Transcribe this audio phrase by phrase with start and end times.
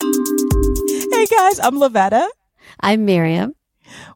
[0.00, 2.26] Hey guys, I'm Lavetta.
[2.80, 3.54] I'm Miriam.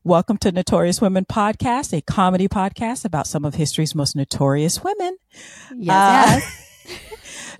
[0.03, 5.17] Welcome to Notorious Women Podcast, a comedy podcast about some of history's most notorious women.
[5.77, 6.65] Yes, Uh, yes.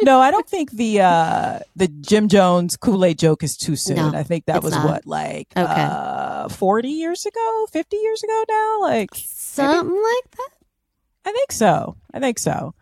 [0.01, 3.97] No, I don't think the uh the Jim Jones Kool-Aid joke is too soon.
[3.97, 4.87] No, I think that was not.
[4.87, 5.65] what like Okay.
[5.67, 10.49] uh 40 years ago, 50 years ago now, like Something like that.
[11.25, 11.97] I think so.
[12.15, 12.75] I think so.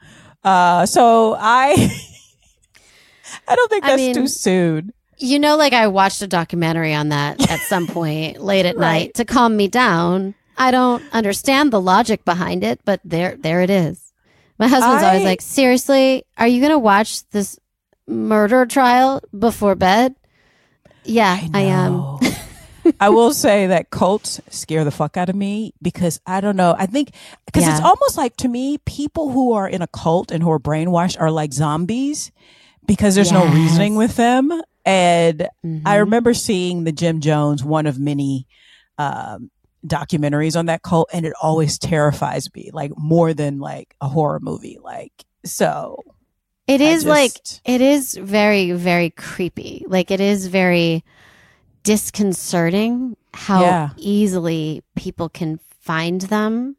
[0.44, 1.72] Uh so I
[3.48, 4.92] I don't think I that's mean- too soon.
[5.18, 8.82] You know, like I watched a documentary on that at some point late at Right.
[9.04, 10.34] night to calm me down.
[10.58, 14.05] I don't understand the logic behind it, but there, there it is.
[14.58, 17.58] My husband's always like, "Seriously, are you going to watch this
[18.06, 20.14] murder trial before bed?"
[21.04, 22.18] Yeah, I, am.
[23.00, 26.74] I will say that cults scare the fuck out of me because I don't know.
[26.76, 27.10] I think
[27.44, 30.58] because it's almost like to me, people who are in a cult and who are
[30.58, 32.32] brainwashed are like zombies
[32.86, 34.50] because there's no reasoning with them.
[34.84, 35.82] And Mhm.
[35.84, 38.46] I remember seeing the Jim Jones, one of many
[38.98, 39.50] um,
[39.86, 41.90] documentaries on that cult, and it always mm-hmm.
[41.90, 44.78] terrifies me, like more than like a horror movie.
[44.82, 45.12] Like
[45.44, 46.02] so,
[46.66, 47.32] it is is like
[47.64, 49.84] it is very very creepy.
[49.86, 51.04] Like it is very
[51.82, 53.90] disconcerting how Yeah.
[53.96, 56.76] easily people can find them.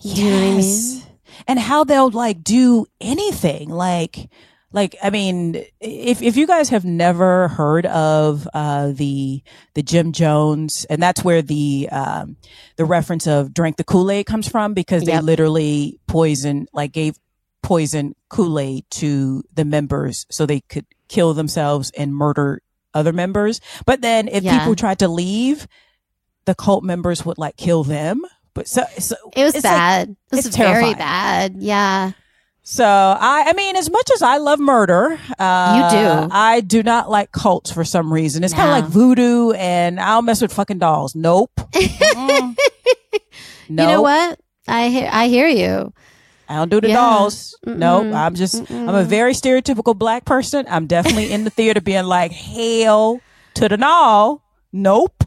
[0.00, 1.02] Do you know what I mean?
[1.46, 3.68] And how they'll like do anything.
[3.70, 4.28] Like
[4.72, 9.42] like I mean, if if you guys have never heard of uh the
[9.74, 12.36] the Jim Jones and that's where the um
[12.76, 15.24] the reference of drink the Kool-Aid comes from because they Yep.
[15.24, 17.16] literally poison like gave
[17.62, 22.62] poison Kool-Aid to the members so they could kill themselves and murder
[22.94, 23.60] other members.
[23.86, 24.58] But then if Yeah.
[24.58, 25.66] people tried to leave,
[26.44, 28.22] the cult members would like kill them.
[28.54, 30.08] But so, so It was it's like- bad.
[30.10, 30.96] it was it's very terrifying.
[30.96, 31.56] bad.
[31.58, 32.12] Yeah.
[32.62, 36.28] So I, I mean, as much as I love murder, uh, You do.
[36.30, 38.44] I do not like cults for some reason.
[38.44, 41.14] It's kind of like voodoo, and I'll mess with fucking dolls.
[41.14, 41.50] Nope.
[41.72, 42.56] Mm-mm.
[43.68, 44.02] You know Nope.
[44.02, 44.40] what?
[44.66, 45.92] I hear I hear you.
[46.48, 46.96] I don't do the Yeah.
[46.96, 47.56] dolls.
[47.64, 48.06] Nope.
[48.06, 48.14] Mm-mm.
[48.16, 50.66] I'm just, I'm a very stereotypical black person.
[50.68, 53.20] I'm definitely in the theater being like, hell
[53.54, 54.42] to the no.
[54.72, 55.22] Nope.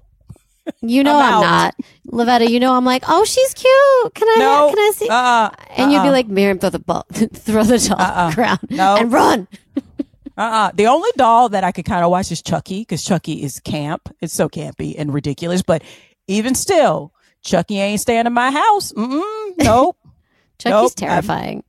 [0.82, 1.76] You know I'm I'm, not.
[2.08, 4.14] Lavetta, you know I'm like, "Oh, she's cute.
[4.16, 4.70] Can I No.
[4.70, 6.12] can I see?" Uh, and you'd be uh-uh.
[6.12, 8.34] like, "Miriam, throw the ball, throw the doll Uh-uh.
[8.38, 8.96] around No.
[8.98, 9.48] and run."
[10.38, 10.72] Uh-uh.
[10.74, 14.10] The only doll that I could kind of watch is Chucky because Chucky is camp.
[14.22, 15.62] It's so campy and ridiculous.
[15.62, 15.84] But
[16.28, 17.14] even still,
[17.44, 18.94] Chucky ain't staying in my house.
[18.94, 19.52] Mm-mm.
[19.58, 19.98] Nope.
[20.60, 20.82] Chucky's Nope.
[20.82, 21.64] I'm- terrifying.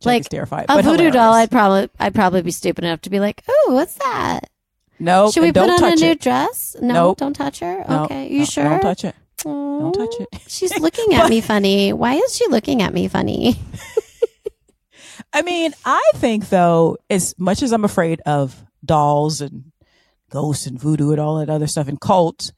[0.00, 0.66] Chucky's Like, terrifying.
[0.68, 1.32] A voodoo doll.
[1.32, 4.50] I'd probably I'd probably be stupid enough to be like, "Oh, what's that?
[4.98, 6.20] No, Should we put on a new it.
[6.20, 6.76] dress?
[6.80, 7.18] No, Nope.
[7.18, 7.84] don't touch her.
[7.88, 8.64] No, okay, you no, sure?
[8.64, 9.14] Don't touch it.
[9.44, 10.40] Aw, Don't touch it.
[10.48, 11.92] She's looking at me funny.
[11.92, 13.56] Why is she looking at me funny?
[15.32, 19.72] I mean, I think though, as much as I'm afraid of dolls and
[20.30, 22.52] ghosts and voodoo and all that other stuff and cults,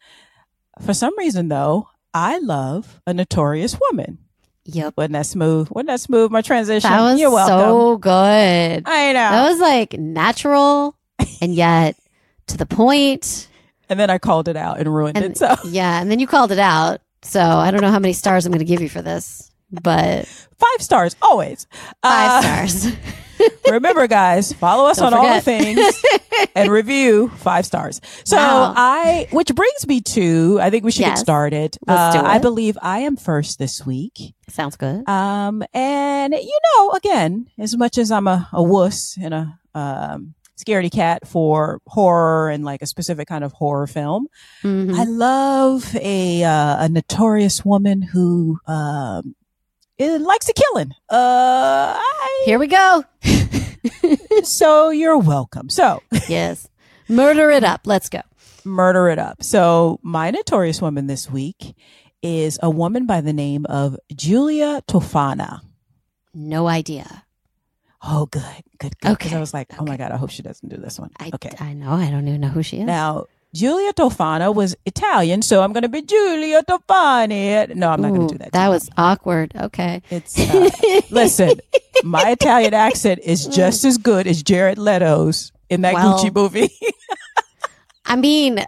[0.82, 4.18] for some reason though, I love a notorious woman.
[4.64, 4.94] Yep.
[4.97, 5.68] Wasn't that smooth?
[5.70, 6.30] Wasn't that smooth?
[6.30, 6.91] My transition.
[6.91, 7.58] That was You're welcome.
[7.60, 8.82] so good.
[8.84, 9.30] I know.
[9.30, 10.97] That was like natural
[11.41, 11.97] and yet
[12.48, 13.48] to the point.
[13.88, 15.38] and then I called it out and ruined And it.
[15.38, 17.00] So yeah, and then you called it out.
[17.22, 20.26] So I don't know how many stars I'm going to give you for this, but
[20.26, 21.66] five stars always.
[22.02, 22.96] five Uh, stars.
[23.70, 26.02] Remember, guys, follow us Don't on all the things
[26.54, 28.00] and review five stars.
[28.24, 28.72] So Wow.
[28.76, 31.18] I, which brings me to, I think we should Yes.
[31.18, 31.76] get started.
[31.86, 34.34] Let's Uh, do I believe I am first this week.
[34.48, 35.06] Sounds good.
[35.08, 40.34] Um, and you know, again, as much as I'm a, a wuss and a, um,
[40.56, 44.26] scaredy cat for horror and like a specific kind of horror film,
[44.62, 44.94] Mhm.
[44.94, 49.20] I love a, uh, a notorious woman who, eh,
[50.18, 50.92] likes to killing.
[51.10, 53.04] Uh, I, Here we go.
[54.42, 55.68] so you're welcome.
[55.70, 56.68] So yes.
[57.08, 57.82] Murder it up.
[57.86, 58.20] Let's go.
[58.64, 59.42] murder it up.
[59.44, 61.76] So my notorious woman this week
[62.22, 65.60] is a woman by the name of Giulia Tofana.
[66.34, 67.22] No idea.
[68.08, 68.42] Oh, good,
[68.78, 69.10] good, good.
[69.18, 71.10] Because Okay, I was like, oh my god, I hope she doesn't do this one.
[71.18, 71.50] I, okay.
[71.58, 71.91] I know.
[71.92, 72.84] I don't even know who she is.
[72.86, 77.74] Now, Giulia Tofana was Italian, so I'm going to be Julia Tofani.
[77.74, 78.53] No, I'm not going to do that.
[78.53, 79.53] That was awkward.
[79.56, 80.03] Okay.
[80.10, 80.70] It's uh,
[81.10, 81.60] listen.
[82.04, 86.70] My Italian accent is just as good as Jared Leto's in that Well, Gucci movie.
[88.04, 88.64] I mean,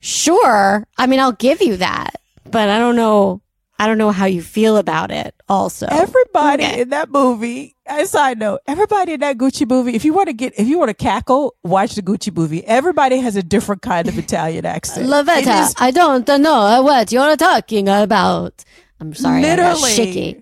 [0.00, 0.86] sure.
[0.96, 2.14] I mean, I'll give you that,
[2.50, 3.41] but I don't know.
[3.82, 5.34] I don't know how you feel about it.
[5.48, 6.80] Also, Everybody Okay.
[6.82, 7.74] in that movie.
[7.86, 9.94] A side note: Everybody in that Gucci movie.
[9.96, 12.64] If you want to get, if you want to cackle, watch the Gucci movie.
[12.64, 15.06] Everybody has a different kind of Italian accent.
[15.06, 18.64] It Lavetta, is- I don't know what you're talking about.
[19.00, 19.90] I'm sorry, Literally.
[19.90, 20.40] shaky.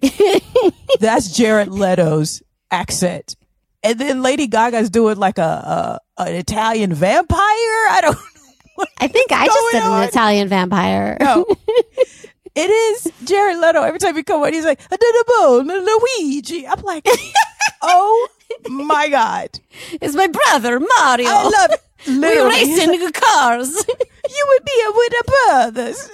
[1.01, 3.37] That's Jared Leto's accent.
[3.83, 7.39] And then Lady Gaga's doing like a, a an Italian vampire.
[7.39, 8.19] I don't
[9.01, 10.09] I think I just going did an?
[10.09, 11.17] Italian vampire.
[11.21, 11.47] know.
[12.55, 13.83] it is Jared Leto.
[13.83, 16.67] Every time he come on, he's like, "Adidabo, Luigi.
[16.67, 17.07] I'm like,
[17.83, 18.29] oh
[18.69, 19.49] my God.
[20.01, 21.29] It's my brother Mario.
[21.29, 21.81] I love it.
[22.07, 23.69] We're Literally, racing cars.
[24.31, 26.11] you would be a with the brothers.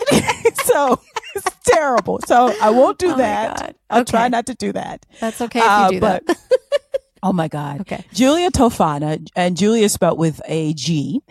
[0.64, 1.00] so
[1.36, 2.20] it's terrible.
[2.26, 3.76] So I won't do Oh that.
[3.88, 4.10] I'll Okay.
[4.10, 5.06] try not to do that.
[5.20, 6.38] That's okay if you Uh, do but- that.
[7.22, 7.80] Oh my God.
[7.82, 8.04] Okay.
[8.12, 11.22] Giulia Tofana, and Giulia spelled with a G,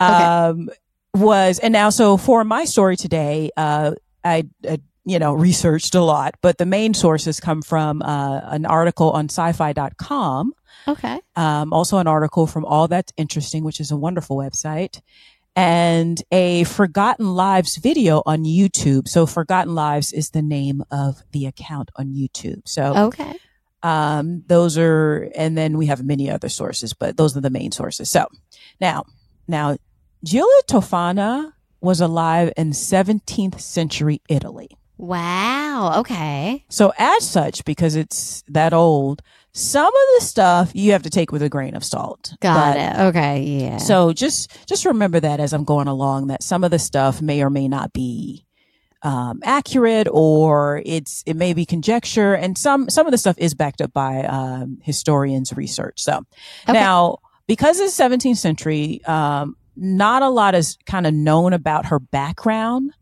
[0.00, 0.68] um,
[1.12, 3.92] was, and now, so for my story today, uh,
[4.24, 8.64] I, uh, you know, researched a lot, but the main sources come from, uh, an
[8.66, 10.52] article on syfy.com,
[10.88, 11.20] Okay.
[11.36, 15.00] um, also an article from All That's Interesting, which is a wonderful website,
[15.56, 19.06] and a Forgotten Lives video on YouTube.
[19.08, 22.62] So Forgotten Lives is the name of the account on YouTube.
[22.66, 23.34] So, Okay.
[23.82, 27.72] um, those are, and then we have many other sources, but those are the main
[27.72, 28.10] sources.
[28.10, 28.26] So
[28.80, 29.04] now,
[29.46, 29.76] now,
[30.24, 31.52] Giulia Tofana
[31.84, 34.68] was alive in 17th century Italy.
[34.96, 36.00] Wow.
[36.00, 36.64] Okay.
[36.70, 39.22] So as such, because it's that old,
[39.52, 42.34] some of the stuff you have to take with a grain of salt.
[42.40, 43.00] Got But- it.
[43.08, 43.42] Okay.
[43.42, 43.76] Yeah.
[43.78, 47.42] So just, just remember that as I'm going along, that some of the stuff may
[47.42, 48.44] or may not be,
[49.02, 53.52] um, accurate or it's, it may be conjecture and some, some of the stuff is
[53.54, 56.00] backed up by, um, historians research.
[56.00, 56.22] So
[56.68, 56.72] Okay.
[56.72, 61.98] now, because it's 17th century, um, not a lot is kind of known about her
[61.98, 62.92] background.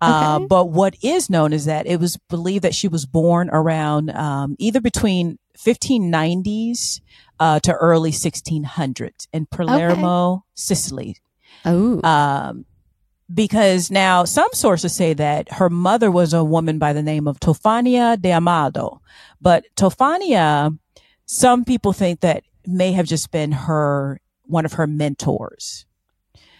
[0.00, 0.46] Uh, Okay.
[0.48, 4.56] but what is known is that it was believed that she was born around um,
[4.58, 7.00] either between 1590s
[7.38, 11.16] uh, to early 1600s in Palermo, Sicily.
[11.64, 12.00] oh.
[12.02, 12.64] Um,
[13.32, 17.40] because now some sources say that her mother was a woman by the name of
[17.40, 19.00] Tofania de Amado,
[19.40, 20.76] but Tofania,
[21.26, 25.86] some people think that may have just been her one of her mentors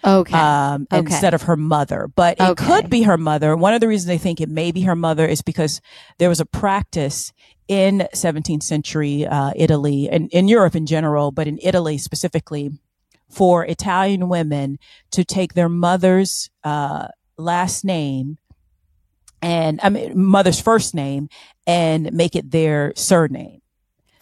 [0.05, 0.37] okay.
[0.39, 0.99] um, Okay.
[1.01, 2.09] instead of her mother.
[2.15, 2.67] But it Okay.
[2.67, 3.57] could be her mother.
[3.57, 5.81] One of the reasons they think it may be her mother is because
[6.19, 7.33] there was a practice
[7.69, 12.71] in 17th century uh, Italy and in Europe in general, but in Italy specifically,
[13.31, 14.79] for Italian women
[15.13, 17.09] to take their mother's uh,
[17.39, 18.37] last name
[19.41, 21.29] and I mean mother's first name
[21.67, 23.62] and make it their surname.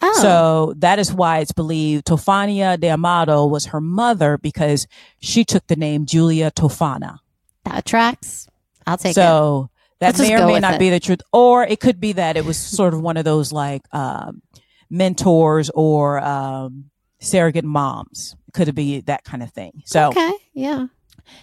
[0.01, 0.21] Oh.
[0.21, 4.87] So that is why it's believed Tofania de Amato was her mother because
[5.19, 7.19] she took the name Giulia Tofana.
[7.65, 8.47] that tracks.
[8.87, 9.15] I'll take it.
[9.15, 9.69] so
[9.99, 10.79] that Let's may or may not it.
[10.79, 13.51] be the truth, or it could be that it was sort of one of those
[13.53, 14.41] like um,
[14.89, 16.89] mentors or um,
[17.19, 18.35] surrogate moms.
[18.53, 19.83] Could it be that kind of thing.
[19.85, 20.31] So Okay.
[20.53, 20.87] Yeah.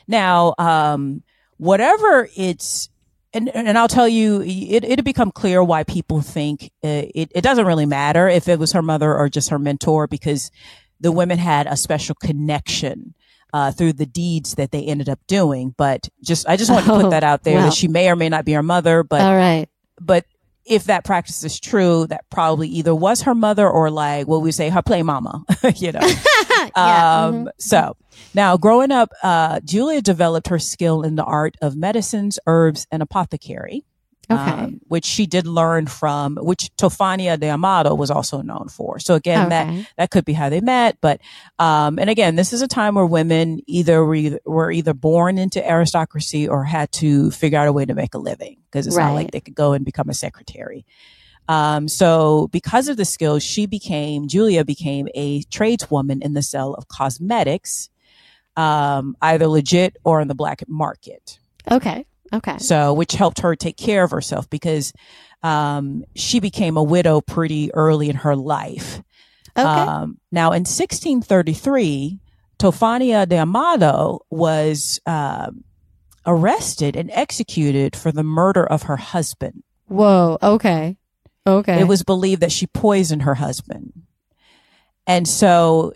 [0.08, 1.22] now, um,
[1.58, 2.90] whatever it's,
[3.34, 7.42] and, and I'll tell you, it, it'll become clear why people think uh, it, it
[7.42, 10.50] doesn't really matter if it was her mother or just her mentor because
[11.00, 13.14] the women had a special connection
[13.52, 15.74] uh, through the deeds that they ended up doing.
[15.76, 17.64] But just, I just want to Oh, put that out there wow.
[17.66, 19.68] that she may or may not be her mother, but, All right.
[20.00, 20.24] but
[20.68, 24.52] if that practice is true, that probably either was her mother or like what we
[24.52, 25.44] say, her play mama,
[25.76, 26.00] you know?
[26.76, 27.24] yeah.
[27.24, 27.48] Um, mhm.
[27.58, 27.96] so
[28.34, 33.02] now growing up, uh, Giulia developed her skill in the art of medicines, herbs, and
[33.02, 33.84] apothecary.
[34.30, 34.40] Okay.
[34.40, 38.98] um, which she did learn from, which Tofania de Amato was also known for.
[38.98, 39.86] So again, that Okay.
[39.96, 40.98] that could be how they met.
[41.00, 41.20] But
[41.58, 45.38] um, and again, this is a time where women either were either, were either born
[45.38, 48.96] into aristocracy or had to figure out a way to make a living because it's
[49.08, 50.84] not like they could go and become a secretary.
[51.48, 56.74] Um, so because of the skills, she became Giulia became a tradeswoman in the sale
[56.74, 57.88] of cosmetics,
[58.56, 61.38] um, either legit or in the black market.
[61.70, 62.04] Okay.
[62.32, 62.58] Okay.
[62.58, 64.92] So, which helped her take care of herself because
[65.42, 69.02] um, she became a widow pretty early in her life.
[69.56, 69.66] Okay.
[69.66, 72.20] Um, now, in 1633,
[72.58, 75.64] Tofania de Amado was um
[76.26, 79.62] arrested and executed for the murder of her husband.
[79.86, 80.38] Whoa.
[80.42, 80.96] Okay.
[81.46, 81.80] Okay.
[81.80, 83.92] It was believed that she poisoned her husband.
[85.06, 85.94] And so,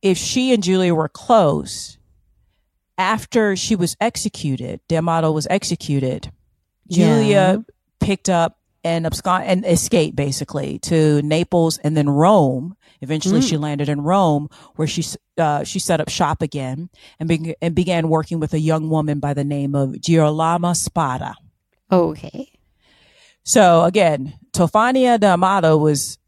[0.00, 1.95] if she and Giulia were close,
[2.98, 6.30] after she was executed, D'Amato was executed,
[6.90, 7.64] Giulia
[8.00, 12.76] picked up and abscond and escaped basically to Naples and then Rome.
[13.00, 13.48] Eventually, Mm.
[13.48, 15.04] she landed in Rome, where she
[15.36, 16.88] uh, she set up shop again
[17.20, 21.34] and, be- and began working with a young woman by the name of Girolama Spada.
[21.92, 22.50] Okay.
[23.44, 26.18] So again, Tofania D'Amato was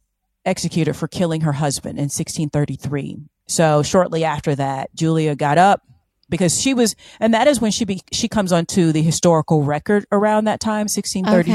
[0.45, 3.17] executed for killing her husband in 1633.
[3.47, 5.83] So shortly after that, Giulia got up
[6.29, 10.07] because she was, and that is when she be, she comes onto the historical record
[10.13, 11.53] around that time, 1633.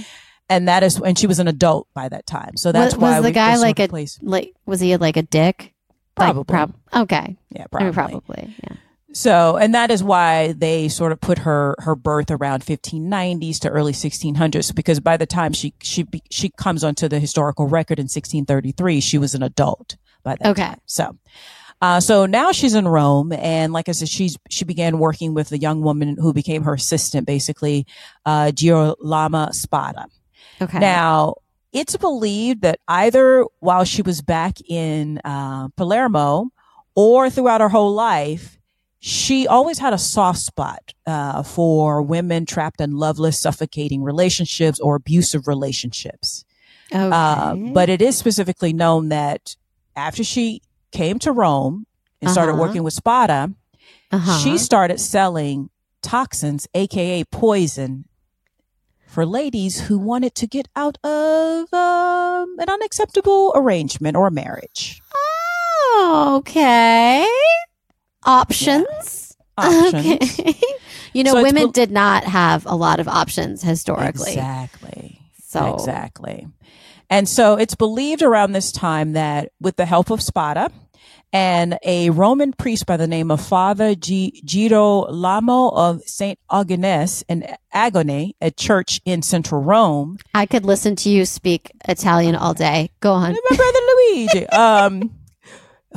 [0.00, 0.04] Okay.
[0.48, 2.56] And that is when she was an adult by that time.
[2.56, 5.16] So that's was, why was the we- guy like a place- like was he like
[5.16, 5.72] a dick?
[6.16, 6.44] Like, Probably.
[6.44, 7.36] prob- okay.
[7.50, 7.84] yeah, I probably.
[7.86, 8.54] mean, probably.
[8.62, 8.76] Yeah.
[9.12, 13.68] So, and that is why they sort of put her her birth around 1590s to
[13.68, 18.04] early 1600s because by the time she she she comes onto the historical record in
[18.04, 20.62] 1633, she was an adult by that Okay.
[20.64, 20.80] time.
[20.86, 21.16] So,
[21.84, 25.52] uh, so now she's in Rome, and like I said, she's she began working with
[25.52, 27.86] a young woman who became her assistant, basically,
[28.24, 30.06] uh, Girolama Spada.
[30.62, 30.78] Okay.
[30.78, 31.34] Now,
[31.74, 36.48] it's believed that either while she was back in uh, Palermo
[36.94, 38.58] or throughout her whole life,
[39.00, 44.94] she always had a soft spot uh, for women trapped in loveless, suffocating relationships or
[44.94, 46.46] abusive relationships.
[46.90, 47.10] okay.
[47.12, 49.54] Uh, but it is specifically known that
[49.94, 50.62] after she
[50.94, 51.86] came to Rome
[52.22, 52.62] and started Uh-huh.
[52.62, 53.52] working with Spada,
[54.10, 54.38] uh-huh.
[54.38, 55.68] she started selling
[56.02, 58.06] toxins, aka poison,
[59.06, 65.00] for ladies who wanted to get out of um, an unacceptable arrangement or marriage.
[65.14, 67.26] Oh, okay.
[68.24, 68.86] Options.
[68.86, 69.30] Options.
[69.56, 70.18] Okay.
[71.12, 74.32] you know, So women did not have a lot of options historically.
[74.32, 75.20] Exactly.
[75.46, 76.48] So Exactly.
[77.08, 80.72] And so it's believed around this time that with the help of Spada
[81.34, 86.38] and a Roman priest by the name of Father G- Girolamo of St.
[86.50, 92.36] Agnes in Agone, a church in central Rome, I could listen to you speak Italian
[92.36, 92.90] all day.
[93.00, 93.32] Go on.
[93.50, 94.46] my brother Luigi.
[94.52, 95.10] Um,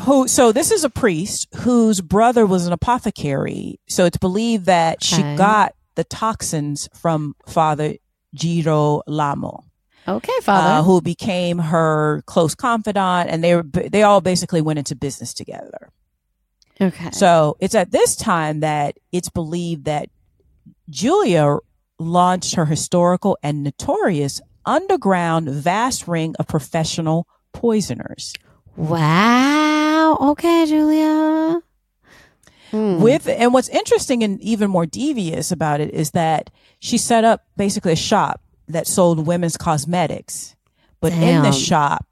[0.02, 0.28] who?
[0.28, 3.80] So this is a priest whose brother was an apothecary.
[3.88, 7.96] So it's believed that she got the toxins from Father
[8.36, 9.64] Girolamo,
[10.08, 10.84] Okay, uh, father.
[10.84, 15.90] who became her close confidant, and they were they all basically went into business together.
[16.80, 17.12] okay.
[17.12, 20.10] So it's at this time that it's believed that
[20.90, 21.58] Giulia
[22.00, 28.34] launched her historical and notorious underground vast ring of professional poisoners.
[28.76, 30.18] wow.
[30.20, 31.62] Okay, Giulia.
[32.72, 33.02] Hmm.
[33.02, 36.50] With and what's interesting and even more devious about it is that
[36.80, 40.56] she set up basically a shop that sold women's cosmetics,
[41.00, 42.06] but in the shop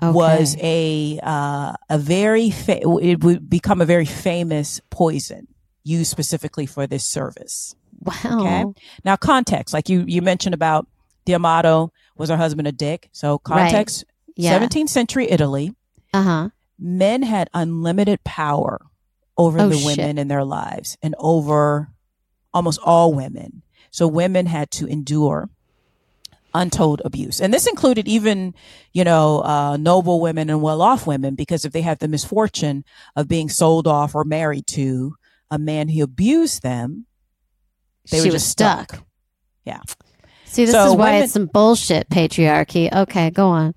[0.00, 5.46] was a uh, a very fa- it would become a very famous poison
[5.84, 7.74] used specifically for this service.
[8.00, 8.40] wow.
[8.40, 8.64] Okay.
[9.04, 10.86] Now, context, like you you mentioned about
[11.24, 13.08] D'Amato was her husband a dick.
[13.12, 14.04] So context,
[14.36, 14.58] Yeah.
[14.58, 15.74] 17th century Italy,
[16.12, 16.48] Uh huh.
[16.78, 18.80] men had unlimited power
[19.38, 19.98] over Oh, the shit.
[19.98, 21.90] women in their lives and over
[22.52, 23.62] almost all women.
[23.90, 25.48] So women had to endure
[26.54, 27.40] untold abuse.
[27.40, 28.54] And this included even,
[28.92, 32.84] you know, uh, noble women and well off women, because if they had the misfortune
[33.16, 35.14] of being sold off or married to
[35.50, 37.06] a man who abused them,
[38.10, 38.92] they she were was just stuck.
[38.94, 39.06] stuck.
[39.64, 39.80] Yeah.
[40.46, 42.92] See, this So is why women- it's some bullshit patriarchy.
[42.92, 43.74] Okay, go on.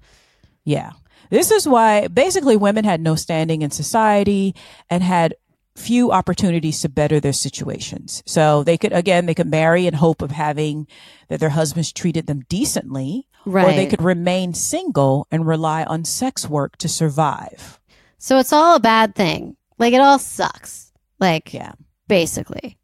[0.63, 0.91] Yeah.
[1.29, 4.55] This is why basically women had no standing in society
[4.89, 5.35] and had
[5.75, 8.23] few opportunities to better their situations.
[8.25, 10.87] So they could, again, they could marry in hope of having
[11.27, 13.67] that their husbands treated them decently, Right.
[13.67, 17.79] or they could remain single and rely on sex work to survive.
[18.17, 19.57] So it's all a bad thing.
[19.77, 20.91] Like it all sucks.
[21.19, 21.73] Like Yeah.
[22.07, 22.77] basically.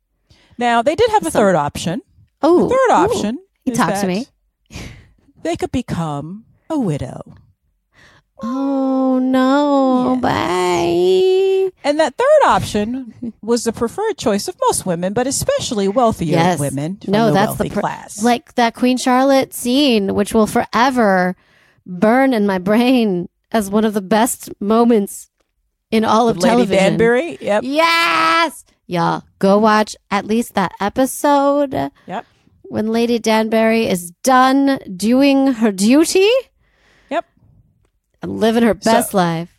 [0.57, 2.01] Now they did have a Some- third option.
[2.41, 3.39] Oh, Third option.
[3.65, 4.27] You is talk to me.
[5.43, 7.21] They could become a widow.
[8.41, 10.13] Oh no!
[10.13, 10.21] Yes.
[10.21, 11.71] Bye.
[11.83, 16.60] And that third option was the preferred choice of most women, but especially wealthier Yes.
[16.60, 18.24] women from No, the that's the pr- class.
[18.24, 21.36] Like that Queen Charlotte scene, which will forever
[21.86, 25.29] burn in my brain as one of the best moments
[25.89, 26.77] in all of Lady television.
[26.98, 27.38] Danbury.
[27.41, 27.63] Yep.
[27.65, 31.74] Yes, y'all go watch at least that episode.
[32.07, 32.25] Yep.
[32.63, 36.29] When Lady Danbury is done doing her duty.
[38.24, 39.50] Living her best So- life.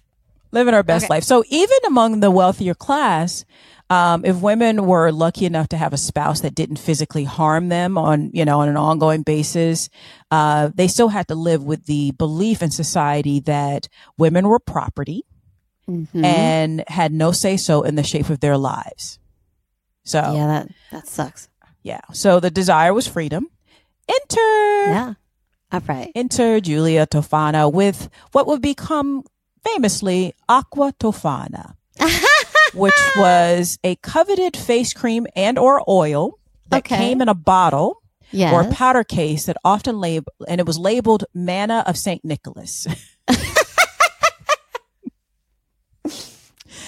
[0.53, 1.15] Living her best Okay.
[1.15, 1.25] life.
[1.25, 3.45] So even among the wealthier class,
[3.89, 7.97] um, if women were lucky enough to have a spouse that didn't physically harm them
[7.97, 9.89] on, you know, on an ongoing basis,
[10.31, 13.89] uh, they still had to live with the belief in society that
[14.19, 15.25] women were property
[15.89, 16.23] Mhm.
[16.25, 19.19] and had no say so in the shape of their lives.
[20.05, 21.49] So yeah, that that sucks.
[21.83, 22.01] yeah.
[22.13, 23.47] So the desire was freedom.
[24.09, 25.15] Enter Yeah.
[25.73, 26.13] All right.
[26.15, 29.25] enter Giulia Tofana with what would become
[29.65, 31.75] famously Aqua Tofana,
[32.75, 36.39] which was a coveted face cream and or oil
[36.69, 36.97] that Okay.
[36.97, 37.99] came in a bottle
[38.35, 38.53] Yes.
[38.55, 42.87] or a powder case that often labeled and it was labeled manna of Saint Nicholas.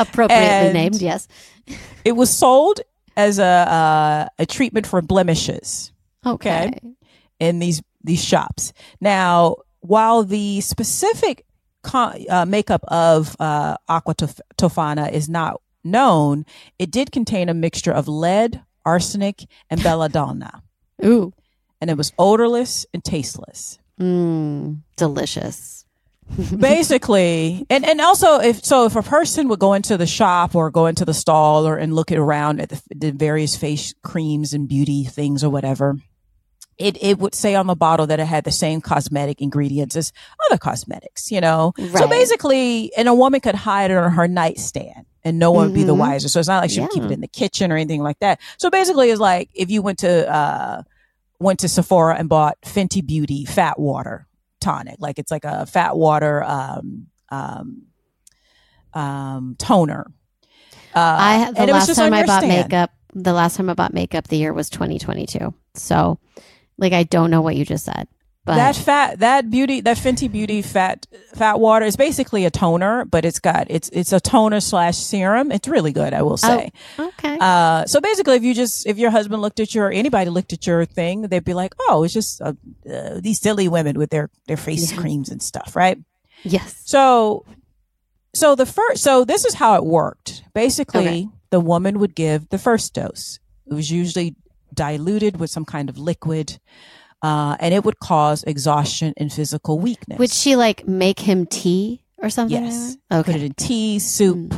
[0.00, 1.28] Appropriately And- named, yes.
[2.04, 2.80] It was sold
[3.16, 5.92] as a uh, a treatment for blemishes
[6.26, 6.66] Okay.
[6.68, 6.80] Okay.
[7.40, 8.72] in these these shops.
[9.00, 11.44] Now, while the specific
[11.92, 16.46] uh, makeup of uh, aqua tof- tofana is not known,
[16.78, 20.62] it did contain a mixture of lead, arsenic, and belladonna,
[21.04, 21.32] Ooh.
[21.80, 23.78] and it was odorless and tasteless.
[24.00, 25.84] Mm, delicious.
[26.58, 30.70] basically and and also if so if a person would go into the shop or
[30.70, 34.66] go into the stall or and look around at the, the various face creams and
[34.66, 35.96] beauty things or whatever
[36.78, 40.12] it it would say on the bottle that it had the same cosmetic ingredients as
[40.46, 45.06] other cosmetics you know so basically and a woman could hide it on her nightstand
[45.24, 45.98] and no one would be the Mhm.
[45.98, 48.18] wiser so it's not like she would keep it in the kitchen or anything like
[48.20, 50.82] that so basically it's like if you went to uh
[51.40, 54.26] went to Sephora and bought Fenty Beauty fat water
[54.60, 54.96] tonic.
[54.98, 57.82] Like it's like a fat water um um
[58.94, 60.06] um toner.
[60.94, 63.74] Uh, I the and it was last time I bought makeup, the last time I
[63.74, 65.52] bought makeup, the year was 2022.
[65.74, 66.18] So,
[66.78, 68.08] like, I don't know what you just said,
[68.44, 73.04] but that fat that beauty that Fenty Beauty fat fat water is basically a toner,
[73.06, 75.50] but it's got it's it's a toner slash serum.
[75.50, 76.70] It's really good, I will say.
[76.98, 80.52] okay, Uh, so basically, if you just if your husband looked at your anybody looked
[80.52, 82.52] at your thing, they'd be like, "Oh, it's just uh,
[82.90, 84.98] uh, these silly women with their their face Yeah.
[85.00, 85.96] creams and stuff, right?"
[86.42, 87.46] yes, So,
[88.34, 90.42] so the first, so this is how it worked.
[90.52, 91.28] Basically, Okay.
[91.48, 93.38] the woman would give the first dose.
[93.66, 94.34] It was usually
[94.74, 96.58] diluted with some kind of liquid,
[97.22, 100.18] uh, and it would cause exhaustion and physical weakness.
[100.18, 102.56] would she like make him tea or something?
[102.62, 103.24] like yes, that?
[103.26, 104.54] put it in tea, soup,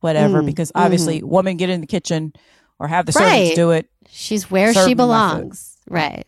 [0.00, 0.42] whatever.
[0.42, 0.46] Mm.
[0.46, 2.32] Because obviously, woman get in the kitchen
[2.78, 3.28] or have the Right.
[3.48, 3.88] servants do it.
[4.08, 4.96] she's where she me my food.
[4.96, 6.24] belongs, right?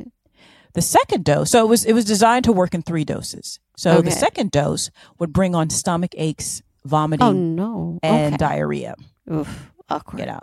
[0.74, 3.58] The second dose, so it was it was designed to work in three doses.
[3.76, 8.36] So the second dose would bring on stomach aches, vomiting, Oh no, and okay.
[8.38, 8.94] diarrhea.
[9.30, 10.20] Oof, awkward.
[10.20, 10.40] you know.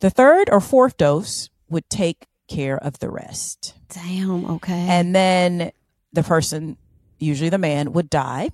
[0.00, 3.74] The third or fourth dose would take care of the rest.
[3.88, 4.44] Damn.
[4.52, 4.86] Okay.
[4.88, 5.72] And then
[6.12, 6.76] the person,
[7.18, 8.50] usually the man, would die.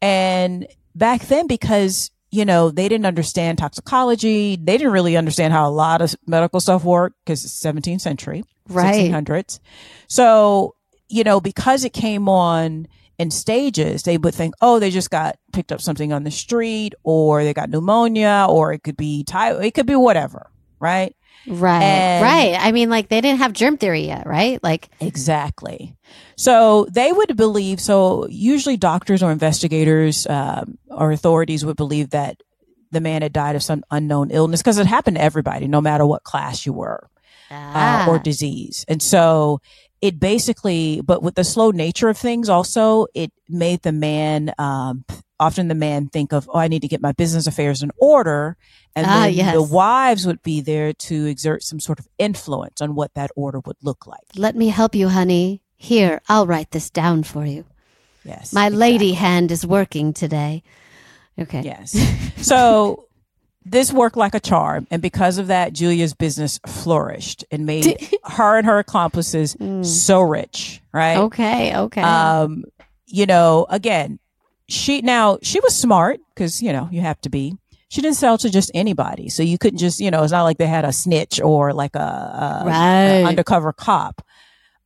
[0.00, 5.68] And back then, because, you know, they didn't understand toxicology, they didn't really understand how
[5.68, 9.10] a lot of medical stuff worked because it's 17th century, right.
[9.10, 9.60] 1600s.
[10.08, 10.74] So,
[11.08, 12.88] you know, because it came on
[13.18, 16.94] in stages, they would think, oh, they just got picked up something on the street
[17.04, 21.14] or they got pneumonia or it could be ty- it could be whatever, right?
[21.46, 21.82] Right.
[21.82, 22.56] And- right.
[22.60, 24.62] I mean, like they didn't have germ theory yet, right?
[24.62, 25.96] Like, Exactly.
[26.36, 32.40] So they would believe, so usually doctors or investigators um, or authorities would believe that
[32.90, 36.04] the man had died of some unknown illness because it happened to everybody, no matter
[36.06, 37.08] what class you were.
[37.50, 38.84] uh, or ah, disease.
[38.88, 39.60] And so
[40.02, 45.04] it basically, but with the slow nature of things, also it made the man, um,
[45.40, 48.56] often the man think of, oh, I need to get my business affairs in order.
[48.94, 49.54] And Ah, then yes.
[49.54, 53.60] the wives would be there to exert some sort of influence on what that order
[53.64, 54.20] would look like.
[54.36, 55.62] let me help you, honey.
[55.76, 57.64] Here, I'll write this down for you.
[58.24, 58.52] Yes.
[58.52, 58.78] My exactly.
[58.78, 60.62] lady hand is working today.
[61.38, 61.62] Okay.
[61.62, 61.96] Yes.
[62.46, 63.06] So
[63.64, 64.86] this worked like a charm.
[64.90, 69.84] And because of that, Giulia's business flourished and made her and her accomplices Mm.
[69.86, 71.16] so rich, right?
[71.18, 71.76] Okay.
[71.76, 72.00] Okay.
[72.02, 72.64] um
[73.06, 74.18] you know again
[74.68, 77.54] she now she was smart because you know you have to be
[77.88, 80.56] she didn't sell to just anybody so you couldn't just you know it's not like
[80.56, 84.24] they had a snitch or like a, a, a undercover cop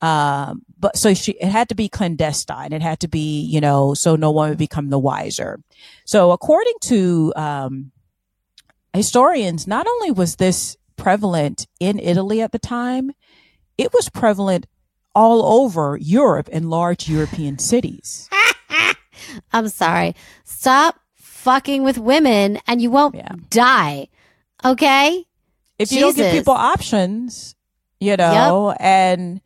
[0.03, 3.95] um but so she it had to be clandestine it had to be you know
[3.95, 5.61] so no one would become the wiser
[6.05, 7.93] so according to um
[8.97, 13.13] historians not only was this prevalent in italy at the time
[13.79, 14.67] it was prevalent
[15.15, 18.29] all over Europe and large European cities.
[19.53, 20.15] I'm sorry.
[20.45, 23.33] Stop fucking with women and you won't Yeah.
[23.49, 24.09] die.
[24.63, 25.25] Okay?
[25.79, 27.55] If you don't give people options,
[27.99, 29.41] you know, and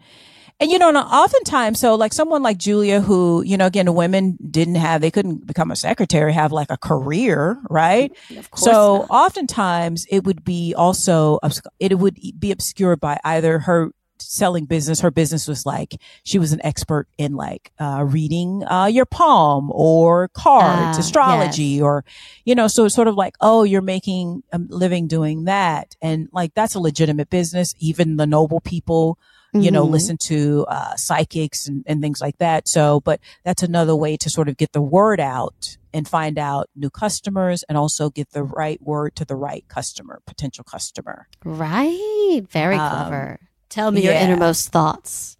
[0.60, 4.36] and you know, and oftentimes, so like someone like Giulia, who you know, again, women
[4.50, 8.12] didn't have, they couldn't become a secretary, have like a career, right?
[8.36, 8.64] Of course.
[8.64, 9.10] So not.
[9.10, 11.38] oftentimes, it would be also
[11.78, 13.92] it would be obscured by either her
[14.22, 18.84] selling business her business was like she was an expert in like uh reading uh
[18.84, 22.04] your palm or cards Ah, astrology or
[22.44, 26.28] you know so it's sort of like oh you're making a living doing that and
[26.32, 29.18] like that's a legitimate business even the noble people
[29.52, 29.90] you know Mhm.
[29.90, 34.30] listen to uh psychics and, and things like that so but that's another way to
[34.30, 38.44] sort of get the word out and find out new customers and also get the
[38.44, 42.42] right word to the right customer potential customer Right.
[42.50, 43.40] Very Um, clever.
[43.68, 45.36] Tell me your innermost thoughts.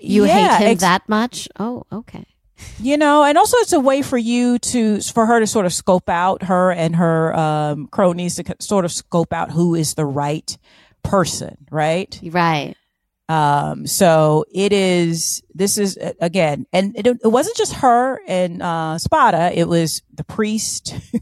[0.00, 1.48] You Yeah, hate him ex- that much?
[1.58, 2.26] Oh, okay.
[2.80, 5.72] you know, and also it's a way for you to, for her to sort of
[5.72, 10.04] scope out her and her um, cronies to sort of scope out who is the
[10.04, 10.56] right
[11.04, 12.18] person, right?
[12.22, 12.74] Right.
[13.28, 18.96] Um, so it is, this is again, and it, it wasn't just her and, uh,
[18.98, 19.52] Spada.
[19.54, 20.94] It was the priest,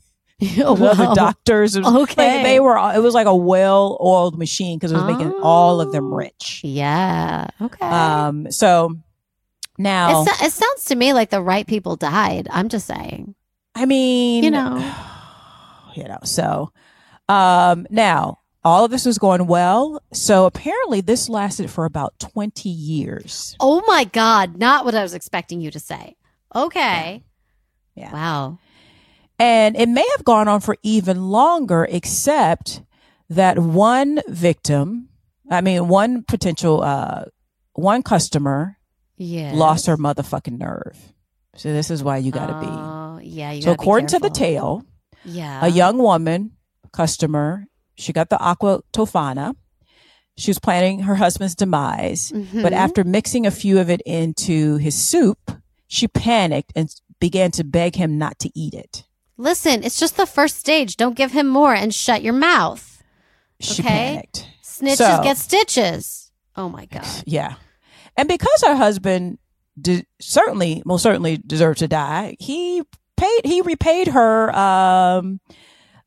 [0.58, 1.76] oh, the doctors.
[1.76, 2.36] Was Okay.
[2.36, 5.80] like they were, it was like a well oiled machine because it was making all
[5.80, 6.16] of them Oh.
[6.16, 6.60] rich.
[6.62, 7.48] Yeah.
[7.60, 7.84] Okay.
[7.84, 8.94] Um, so
[9.76, 12.46] now, it, so- it sounds to me like the right people died.
[12.52, 13.34] I'm just saying.
[13.74, 14.94] I mean, You know.
[15.96, 16.70] you know, so,
[17.28, 20.02] um, now all of this was going well.
[20.12, 23.56] So apparently this lasted for about 20 years.
[23.60, 24.58] Oh my God.
[24.58, 26.16] Not what I was expecting you to say.
[26.52, 27.22] Okay.
[27.94, 28.12] Yeah.
[28.12, 28.58] Wow.
[29.38, 32.82] And it may have gone on for even longer, except
[33.30, 35.10] that one victim,
[35.48, 37.26] I mean, one potential, uh,
[37.74, 38.78] one customer
[39.16, 39.52] Yeah.
[39.54, 41.12] lost her motherfucking nerve.
[41.54, 42.66] So this is why you gotta be.
[42.66, 43.52] Oh, yeah.
[43.52, 44.82] You So gotta be according to the tale,
[45.24, 45.64] yeah.
[45.64, 46.52] a young woman
[46.92, 47.66] customer,
[47.96, 49.54] she got the aqua tofana.
[50.38, 52.76] She was planning her husband's demise, but Mhm.
[52.76, 55.50] after mixing a few of it into his soup,
[55.86, 59.04] she panicked and began to beg him not to eat it.
[59.38, 60.96] Listen, it's just the first stage.
[60.96, 63.02] Don't give him more and shut your mouth.
[63.60, 63.88] She Okay.
[63.88, 64.46] panicked.
[64.62, 66.30] Snitches So- get stitches.
[66.54, 67.06] Oh my God.
[67.24, 67.54] Yeah.
[68.16, 69.38] And because her husband
[70.20, 72.82] certainly, most certainly deserved to die, he
[73.16, 75.40] paid, he repaid her, um,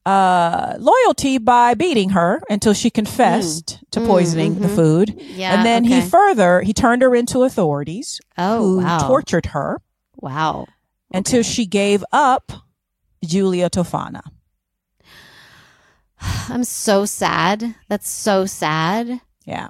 [0.05, 4.75] uh, loyalty by beating her until she confessed to Mm, poisoning the mhm.
[4.75, 5.15] food.
[5.19, 5.53] Yeah.
[5.55, 6.01] and then okay.
[6.01, 9.07] he further, he turned her into authorities oh, who wow.
[9.07, 9.81] tortured her
[10.15, 10.65] wow.
[11.13, 11.49] until Okay.
[11.49, 12.51] she gave up
[13.23, 14.21] Giulia Tofana.
[16.49, 17.75] I'm so sad.
[17.87, 19.21] That's so sad.
[19.45, 19.69] Yeah.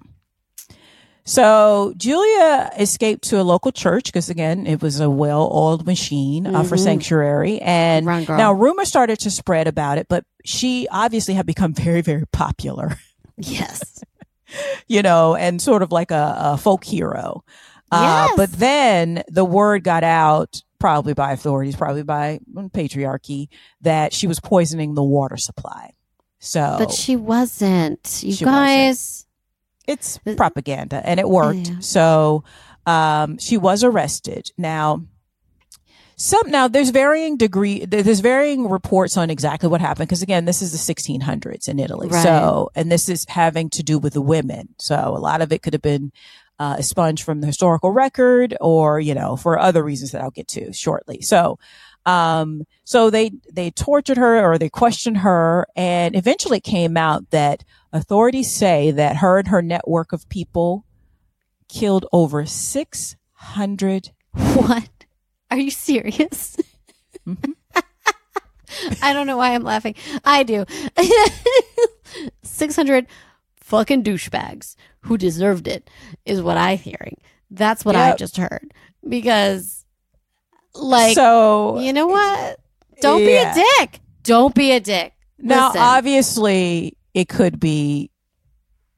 [1.30, 6.64] So Giulia escaped to a local church because again, it was a well-oiled machine uh,
[6.64, 6.84] for Mhm.
[6.84, 7.62] sanctuary.
[7.62, 8.04] And
[8.40, 12.98] now rumors started to spread about it, but she obviously had become very, very popular,
[13.38, 14.02] yes.
[14.88, 17.44] you know, and sort of like a, a folk hero.
[17.92, 18.34] Uh, Yes.
[18.36, 22.40] but then the word got out, probably by authorities, probably by
[22.74, 23.50] patriarchy,
[23.82, 25.92] that she was poisoning the water supply.
[26.40, 28.24] So But she wasn't.
[28.24, 29.28] You guys.
[29.90, 31.70] It's propaganda and it worked.
[31.70, 31.80] Yeah.
[31.80, 32.44] So
[32.86, 34.52] um, she was arrested.
[34.58, 35.04] Now,
[36.16, 40.62] some now there's varying degree there's varying reports on exactly what happened because again this
[40.62, 42.10] is the 1600s in Italy.
[42.10, 42.22] Right.
[42.22, 44.76] So and this is having to do with the women.
[44.80, 46.12] So a lot of it could have been
[46.60, 50.50] uh, expunged from the historical record or you know for other reasons that I'll get
[50.50, 51.22] to shortly.
[51.22, 51.58] So
[52.10, 57.30] um so they they tortured her or they questioned her and eventually it came out
[57.30, 60.86] that authorities say that her and her network of people
[61.68, 64.90] killed over 600 What?
[65.52, 66.58] Are you serious?
[67.28, 67.54] Mhm.
[69.02, 69.96] I don't know why I'm laughing.
[70.24, 70.66] I do.
[72.44, 73.08] 600
[73.56, 75.90] fucking douchebags who deserved it
[76.26, 77.18] is what I'm hearing.
[77.52, 78.72] That's what I just heard.
[79.08, 79.79] Because,
[80.76, 82.60] like, so you know what?
[83.02, 83.54] Don't Yeah.
[83.54, 84.00] be a dick.
[84.24, 85.14] Don't be a dick.
[85.38, 85.82] now Listen.
[85.82, 88.12] obviously it could be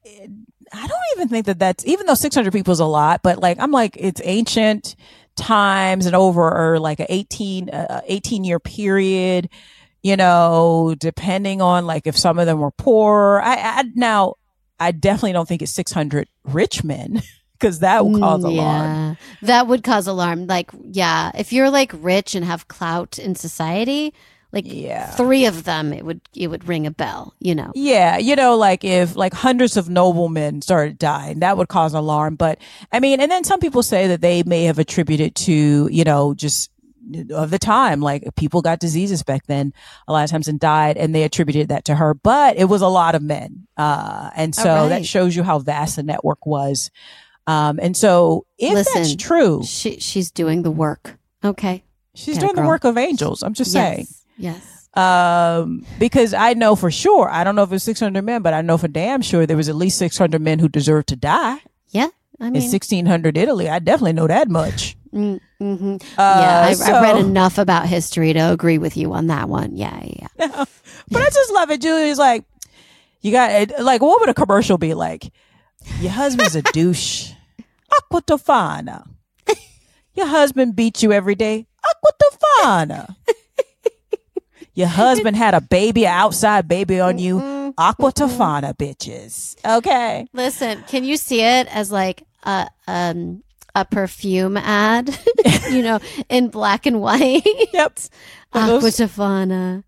[0.04, 3.58] i don't even think that that's even though 600 people is a lot but like
[3.60, 4.96] i'm like it's ancient
[5.36, 9.48] times and over or like a 18 uh, 18 year period
[10.02, 14.34] you know depending on like if some of them were poor i, I now
[14.80, 17.22] i definitely don't think it's 600 rich men
[17.62, 19.14] because that will cause alarm Yeah.
[19.42, 20.46] That would cause alarm.
[20.48, 24.12] Like, yeah, if you're like rich and have clout in society,
[24.52, 27.34] like yeah three of them, it would it would ring a bell.
[27.38, 27.72] You know.
[27.74, 32.34] Yeah, you know, like if like hundreds of noblemen started dying, that would cause alarm.
[32.34, 32.58] But
[32.90, 36.34] I mean, and then some people say that they may have attributed to, you know,
[36.34, 36.70] just
[37.30, 39.72] of the time, like people got diseases back then
[40.06, 42.14] a lot of times and died, and they attributed that to her.
[42.14, 45.58] But it was a lot of men, uh, and so All that shows you how
[45.58, 46.90] vast the network was.
[47.46, 51.18] Um, and so if that's true, She she's doing the work.
[51.44, 51.82] Okay.
[52.14, 53.42] she's doing the work of angels.
[53.42, 54.06] I'm just saying.
[54.38, 54.88] Yes.
[54.94, 54.96] Yes.
[54.96, 58.60] um because i know for sure i don't know if it's 600 men but i
[58.60, 62.08] know for damn sure there was at least 600 men who deserved to die Yeah.
[62.40, 66.02] I in mean, 1600 italy i definitely know that much mm, mhm.
[66.02, 66.60] uh, yeah.
[66.68, 69.76] I, so- I've read enough about history to agree with you on that one.
[69.76, 69.98] Yeah.
[70.04, 70.28] Yeah.
[71.10, 72.44] but i just love it julie's like
[73.22, 75.32] you got it like what would a commercial be like
[76.00, 77.32] your husband's a douche.
[77.98, 79.06] Aqua tofana
[80.14, 81.66] your husband beats you every day.
[81.84, 83.16] Aqua tofana
[84.74, 87.38] your husband had a baby an outside baby on you.
[87.40, 89.56] Mm, aqua tofana bitches.
[89.64, 90.26] Okay.
[90.32, 93.42] Listen, can you see it as like a um
[93.74, 95.18] a perfume ad,
[95.70, 97.42] you know, in black and white.
[97.72, 98.00] Yep.
[98.52, 99.84] One of Aqua Tofana,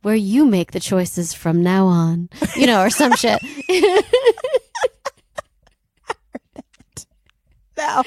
[0.00, 3.38] where you make the choices from now on, you know, or some shit.
[7.78, 8.02] Now,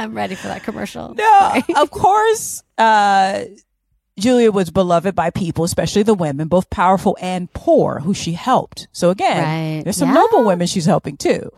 [0.00, 1.12] I'm ready for that commercial.
[1.14, 3.44] no, of course, uh,
[4.18, 8.88] Giulia was beloved by people, especially the women, both powerful and poor, who she helped.
[8.92, 9.42] So again,
[9.76, 9.84] Right.
[9.84, 10.14] there's some Yeah.
[10.14, 11.50] noble women she's helping too.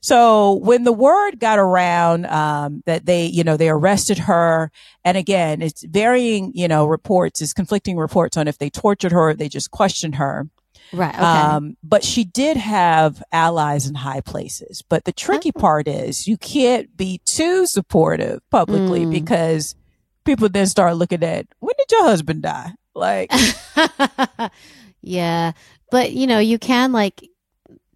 [0.00, 4.70] So when the word got around um, that they, you know, they arrested her,
[5.04, 9.30] and again, it's varying, you know, reports, is conflicting reports on if they tortured her,
[9.30, 10.46] or they just questioned her.
[10.92, 11.14] Right.
[11.14, 11.24] Okay.
[11.24, 14.82] Um, but she did have allies in high places.
[14.88, 15.60] But the tricky Oh.
[15.60, 19.10] part is you can't be too supportive publicly Mm.
[19.12, 19.74] because
[20.24, 22.72] people then start looking at when did your husband die?
[22.94, 23.32] Like,
[25.02, 25.52] yeah.
[25.90, 27.28] But, you know, you can like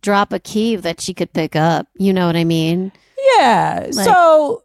[0.03, 1.87] drop a key that she could pick up.
[1.99, 2.93] You know what I mean?
[3.37, 3.89] yeah.
[3.93, 4.63] Like- so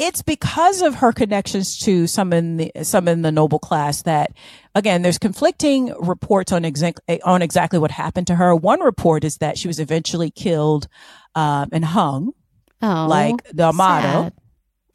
[0.00, 4.32] it's because of her connections to some in the some in the noble class that
[4.74, 8.54] again there's conflicting reports on exact on exactly what happened to her.
[8.56, 10.88] One report is that she was eventually killed
[11.34, 12.32] um, and hung
[12.82, 13.06] Oh.
[13.08, 14.32] like the Amato.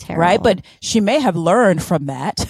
[0.10, 0.42] right?
[0.42, 2.46] But she may have learned from that.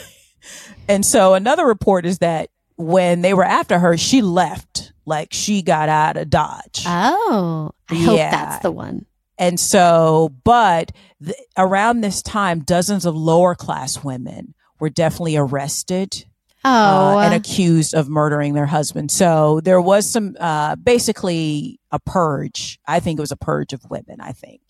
[0.88, 5.62] and so another report is that when they were after her, she left, like she
[5.62, 6.84] got out of Dodge.
[6.86, 9.06] Oh, I hope that's the one.
[9.38, 10.92] And so, but
[11.24, 16.26] th- around this time, dozens of lower class women were definitely arrested
[16.68, 19.12] Oh, uh, and accused of murdering their husband.
[19.12, 22.80] So there was some, uh, basically a purge.
[22.88, 24.62] I think it was a purge of women, I think.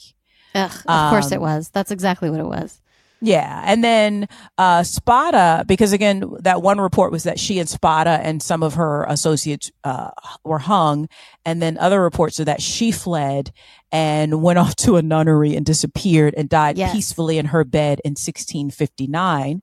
[0.53, 1.69] ugh, of course it um, was.
[1.69, 2.81] That's exactly what it was.
[3.21, 3.63] Yeah.
[3.65, 8.43] And then uh Spada, because again, that one report was that she and Spada and
[8.43, 10.11] some of her associates uh
[10.43, 11.07] were hung.
[11.45, 13.51] And then other reports are that she fled
[13.95, 16.91] and went off to a nunnery and disappeared and died Yes.
[16.93, 19.61] peacefully in her bed in 1659.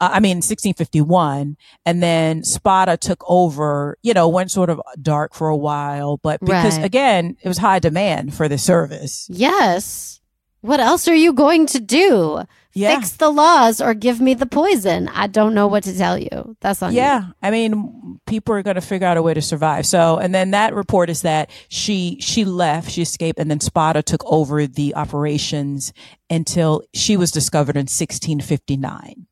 [0.00, 1.56] Uh, I mean, 1651.
[1.84, 6.38] And then Spada took over, you know, went sort of dark for a while, but
[6.40, 6.84] because Right.
[6.84, 9.26] again, it was high demand for the service.
[9.30, 10.20] Yes.
[10.60, 12.42] What else are you going to do?
[12.74, 12.96] Yeah.
[12.96, 15.08] Fix the laws or give me the poison?
[15.08, 16.56] I don't know what to tell you.
[16.60, 16.98] That's on you.
[16.98, 19.86] Yeah, I mean, people are going to figure out a way to survive.
[19.86, 24.02] So, and then that report is that she she left, she escaped, and then Spada
[24.02, 25.92] took over the operations
[26.28, 29.26] until she was discovered in 1659.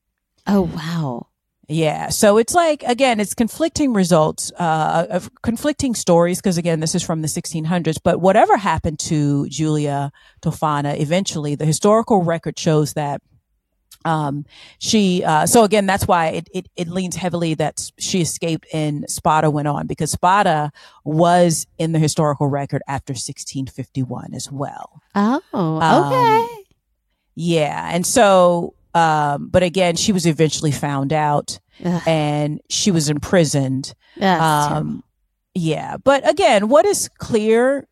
[0.46, 1.26] Oh wow.
[1.68, 6.94] Yeah, so it's like again, it's conflicting results, uh, of conflicting stories because again, this
[6.94, 7.98] is from the 1600s.
[8.04, 13.20] But whatever happened to Giulia Tofana, eventually, the historical record shows that
[14.04, 14.44] um
[14.78, 19.08] she uh so again that's why it, it it leans heavily that she escaped and
[19.10, 20.72] spada went on because spada
[21.04, 25.02] was in the historical record after 1651 as well.
[25.14, 26.64] Oh, Um, okay.
[27.34, 27.90] yeah.
[27.92, 33.94] And so um but again she was eventually found out Ugh, and she was imprisoned.
[34.76, 35.02] Um
[35.54, 35.96] yeah.
[35.96, 37.86] But again what is clear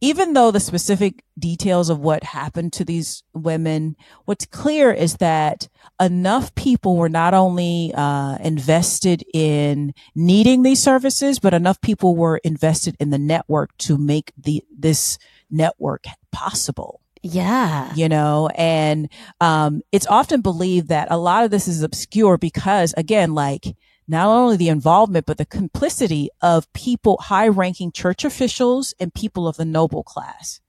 [0.00, 5.68] even though the specific details of what happened to these women what's clear is that
[6.00, 12.38] enough people were not only uh, invested in needing these services but enough people were
[12.38, 15.18] invested in the network to make the this
[15.50, 17.92] network possible yeah.
[17.94, 19.08] you know and
[19.40, 23.76] um it's often believed that a lot of this is obscure because again like
[24.08, 29.46] not only the involvement but the complicity of people high ranking church officials and people
[29.46, 30.60] of the noble class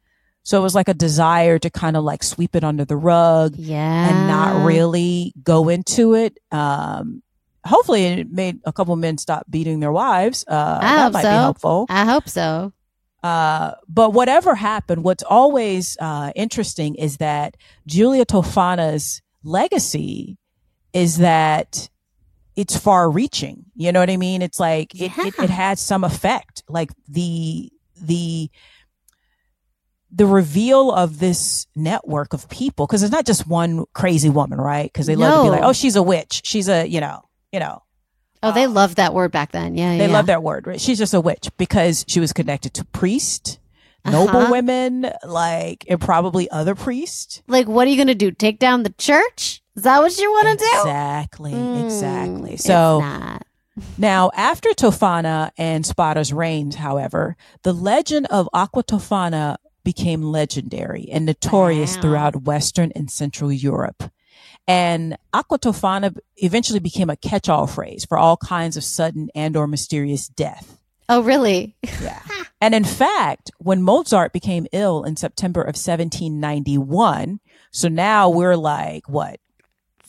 [0.43, 3.56] so it was like a desire to kind of like sweep it under the rug
[3.56, 4.10] Yeah.
[4.10, 7.23] and not really go into it um
[7.65, 11.21] hopefully it made a couple men stop beating their wives uh I that hope might
[11.23, 11.30] so.
[11.30, 12.73] be helpful I hope so.
[13.23, 20.38] uh, but whatever happened, what's always uh, interesting is that Giulia Tofana's legacy
[20.93, 21.89] is that
[22.59, 23.65] it's far reaching.
[23.75, 24.41] You know what I mean?
[24.41, 25.43] It's like it, it, Yeah.
[25.45, 26.63] it had some effect.
[26.67, 28.49] Like the the
[30.11, 34.91] the reveal of this network of people, because it's not just one crazy woman, right?
[34.91, 36.41] Because they love to be like, oh, she's a witch.
[36.43, 37.83] She's a, you know, you know,
[38.41, 39.75] Oh, they loved that word back then.
[39.75, 39.97] Yeah.
[39.97, 40.13] they yeah.
[40.13, 40.79] love that word, right?
[40.81, 43.59] She's just a witch because she was connected to priest,
[44.05, 44.51] noble Uh-huh.
[44.51, 47.41] women, like, and probably other priests.
[47.47, 48.31] Like, what are you going to do?
[48.31, 49.61] Take down the church?
[49.79, 50.71] Is that what you want to do?
[50.81, 52.53] Exactly, Mm, exactly.
[52.55, 53.01] it's So
[53.97, 61.25] now, after Tofana and Spada's reigns, however, the legend of Aqua Tofana became legendary and
[61.25, 62.01] notorious Wow.
[62.01, 64.11] throughout Western and Central Europe.
[64.67, 69.65] And Aqua Tofana eventually became a catch-all phrase for all kinds of sudden and or
[69.65, 70.77] mysterious death.
[71.07, 71.77] Oh, really?
[72.01, 72.21] Yeah.
[72.61, 77.39] and in fact, when Mozart became ill in September of 1791,
[77.71, 79.39] so now we're like, what,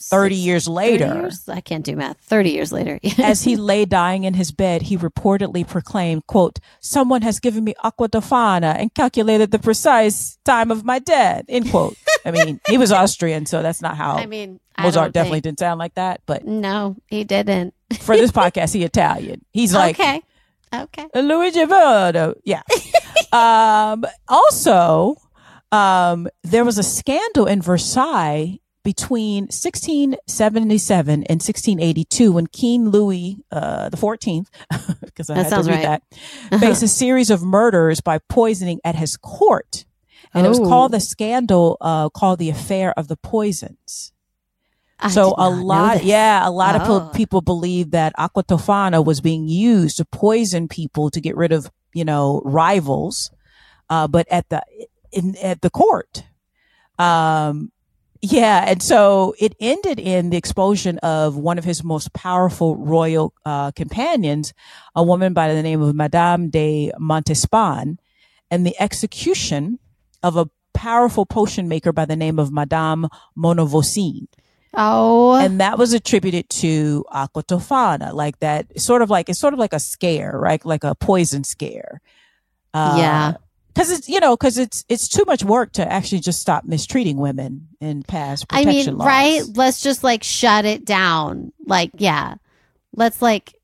[0.03, 1.49] 30 Six- years 30 later, years?
[1.49, 2.19] I can't do math.
[2.21, 2.99] 30 years later.
[3.19, 7.75] as he lay dying in his bed, he reportedly proclaimed, quote, someone has given me
[7.85, 11.97] aqua tofana and calculated the precise time of my death, end quote.
[12.25, 15.45] I mean, he was Austrian, so that's not how I mean, Mozart don't definitely think-
[15.45, 16.21] didn't sound like that.
[16.27, 17.75] But No, he didn't.
[18.01, 19.45] for this podcast, he Italian.
[19.53, 20.23] He's like, okay.
[20.73, 21.07] Okay.
[21.17, 22.35] Luigi Votto.
[22.45, 22.63] Yeah.
[23.33, 25.17] um, also,
[25.73, 33.89] um, there was a scandal in Versailles between 1677 and 1682 when King Louis uh,
[33.89, 34.47] the 14th,
[35.05, 36.03] because I That had to read right.
[36.51, 39.85] that, faced a series of murders by poisoning at his court.
[40.33, 40.65] And it was Oh.
[40.69, 44.13] called the scandal uh, called the Affair of the Poisons
[45.03, 47.09] I so a lot, yeah, a lot of Oh.
[47.11, 51.53] pe- people believe that aqua tofana was being used to poison people to get rid
[51.53, 53.31] of, you know, rivals.
[53.89, 54.63] Uh, but at the,
[55.11, 56.25] in, at the court.
[56.99, 57.73] Um,
[58.23, 58.65] yeah.
[58.67, 63.71] And so it ended in the expulsion of one of his most powerful royal, uh,
[63.73, 64.53] companions,
[64.95, 67.99] a woman by the name of Madame de Montespan
[68.51, 69.79] and the execution
[70.23, 74.27] of a powerful potion maker by the name of Madame Monvoisin
[74.73, 79.53] Oh, and that was attributed to aqua tofana, like that sort of like it's sort
[79.53, 80.65] of like a scare, right?
[80.65, 82.01] Like a poison scare.
[82.73, 83.33] Uh, Yeah.
[83.73, 87.17] Because it's you know because it's it's too much work to actually just stop mistreating
[87.17, 89.07] women and pass I mean, laws.
[89.07, 89.43] right?
[89.55, 91.53] Let's just like shut it down.
[91.67, 92.35] Like, yeah.
[92.95, 93.55] Let's like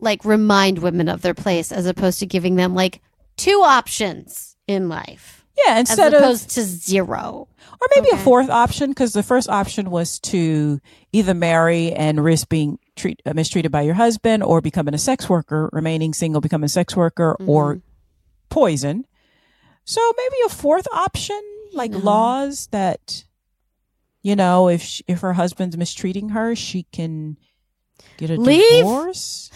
[0.00, 3.00] like remind women of their place as opposed to giving them like
[3.36, 7.48] two options in life Yeah, as instead of to zero.
[7.80, 10.80] or maybe a fourth option because the first option was to
[11.12, 15.28] either marry and risk being treat, uh, mistreated by your husband or becoming a sex
[15.28, 17.50] worker, remaining single, becoming a sex worker, Mm-hmm.
[17.50, 17.80] or
[18.48, 19.04] poison.
[19.84, 21.40] So maybe a fourth option,
[21.72, 21.98] like No.
[21.98, 23.24] laws that,
[24.22, 27.36] you know, if sh if her husband's mistreating her, she can
[28.16, 28.78] get a Leave?
[28.84, 29.50] divorce.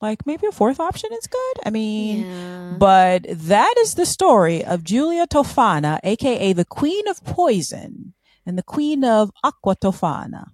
[0.00, 1.56] Like maybe a fourth option is good.
[1.66, 2.76] I mean, Yeah.
[2.78, 8.14] but that is the story of Giulia Tofana, aka the Queen of Poison
[8.46, 10.50] and the Queen of Aqua Tofana.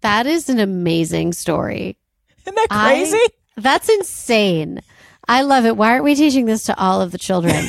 [0.00, 1.98] That is an amazing story.
[2.40, 3.20] Isn't that I- crazy?
[3.56, 4.80] That's insane.
[5.30, 5.76] I love it.
[5.76, 7.64] Why aren't we teaching this to all of the children?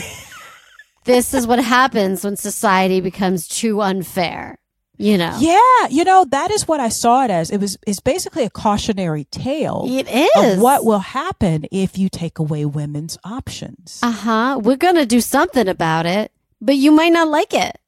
[1.06, 4.58] this is what happens when society becomes too unfair.
[4.98, 7.50] You know, yeah, you know that is what I saw it as.
[7.50, 10.54] It was it's basically a cautionary tale it is.
[10.58, 14.00] of what will happen if you take away women's options.
[14.04, 14.60] Uh huh.
[14.62, 17.80] We're going to do something about it, but you might not like it.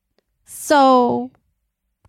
[0.45, 1.29] So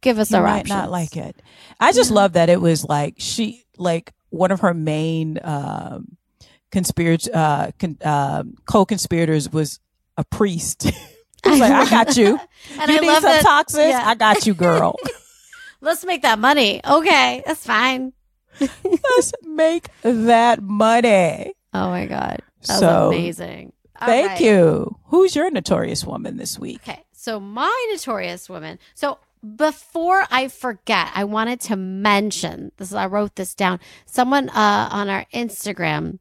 [0.00, 0.68] give us you our might options.
[0.70, 1.40] not like it.
[1.81, 2.16] I just Yeah.
[2.16, 6.16] love that it was like she like one of her main um
[6.75, 9.79] conspirat uh con- um co-conspirators was
[10.17, 10.91] a priest.
[11.47, 12.41] Was like, I got you.
[12.81, 13.43] And you I need love some that.
[13.43, 13.89] toxins?
[13.89, 14.03] yeah.
[14.09, 14.97] I got you, girl.
[15.83, 16.81] Let's make that money.
[16.83, 18.15] Okay, that's fine.
[18.59, 21.53] Let's make that money.
[21.75, 23.75] Oh my god, that So, amazing.
[24.01, 24.41] All Thank right.
[24.41, 24.97] you.
[25.13, 26.81] Who's your notorious woman this week?
[26.89, 28.79] Okay, so my notorious woman.
[28.95, 29.19] So
[29.57, 32.95] before I forget, I wanted to mention this.
[32.95, 33.81] I wrote this down.
[34.07, 36.21] Someone uh, on our Instagram,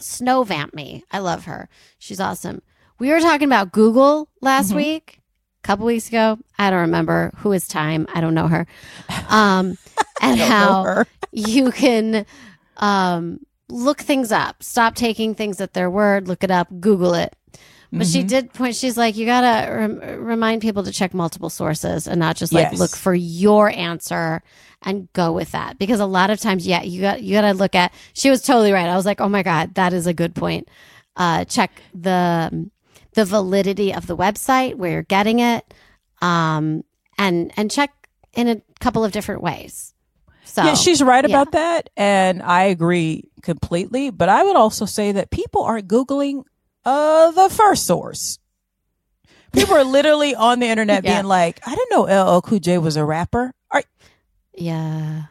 [0.00, 1.04] Snow Vamp me.
[1.10, 1.68] I love her.
[1.98, 2.62] She's awesome.
[2.98, 4.76] We were talking about Google last Mhm.
[4.76, 5.20] week,
[5.62, 6.38] a couple weeks ago.
[6.58, 8.06] I don't remember who is time.
[8.14, 8.66] I don't know her.
[9.28, 9.76] Um,
[10.20, 12.26] and how you can
[12.76, 14.62] um, look things up.
[14.62, 16.28] Stop taking things at their word.
[16.28, 16.68] Look it up.
[16.80, 17.34] Google it.
[17.96, 18.28] But she Mhm.
[18.28, 18.74] did point.
[18.74, 22.72] She's like, you gotta rem- remind people to check multiple sources and not just like
[22.72, 22.78] Yes.
[22.80, 24.42] look for your answer
[24.82, 25.78] and go with that.
[25.78, 27.92] Because a lot of times, yeah, you got you gotta look at.
[28.12, 28.88] She was totally right.
[28.88, 30.68] I was like, oh my god, that is a good point.
[31.16, 32.68] Uh, check the
[33.14, 35.72] the validity of the website where you're getting it,
[36.20, 36.82] um,
[37.16, 37.92] and and check
[38.34, 39.94] in a couple of different ways.
[40.44, 41.34] So yeah, she's right yeah.
[41.36, 41.90] about that.
[41.96, 44.10] And I agree completely.
[44.10, 46.44] But I would also say that people aren't Googling
[46.84, 48.38] uh, the first source.
[49.52, 51.14] People are literally on the internet Yeah.
[51.16, 52.02] being like, I didn't know
[52.36, 53.52] LL Cool J was a rapper.
[53.70, 53.82] Are,
[54.52, 55.24] yeah,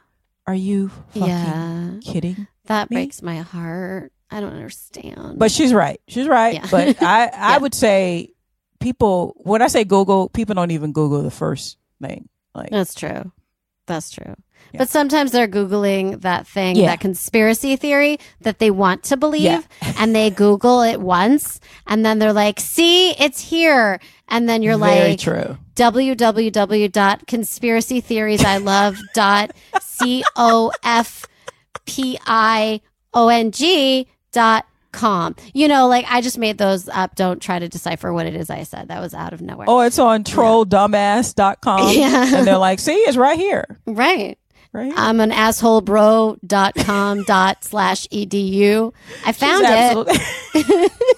[0.48, 2.48] are you fucking yeah, kidding?
[2.66, 2.96] that me?
[2.98, 4.12] breaks my heart.
[4.32, 5.38] I don't understand.
[5.38, 6.00] But she's right.
[6.08, 6.56] She's right.
[6.56, 6.68] Yeah.
[6.72, 7.58] But I, I Yeah.
[7.60, 8.32] would say
[8.80, 12.28] people, when I say Google, people don't even Google the first thing.
[12.56, 13.32] Like, That's true.
[13.86, 14.36] That's true.
[14.72, 14.78] Yeah.
[14.80, 16.88] But sometimes they're Googling that thing, Yeah.
[16.88, 19.62] that conspiracy theory that they want to believe, Yeah.
[20.00, 24.00] and they Google it once, and then they're like, see, it's here.
[24.30, 25.58] And then you're very like, true.
[33.14, 35.36] www.conspiracytheoriesilove.cofping dot com.
[35.54, 37.16] You know, like I just made those up.
[37.16, 38.88] Don't try to decipher what it is I said.
[38.88, 39.66] That was out of nowhere.
[39.70, 41.94] Oh, it's on trolldumbass.com.
[41.94, 42.38] Yeah.
[42.38, 43.80] And they're like, see, it's right here.
[43.86, 44.38] Right.
[44.72, 44.94] Right.
[44.96, 48.94] I'm an assholebro.com dot slash edu.
[49.26, 50.92] I found it.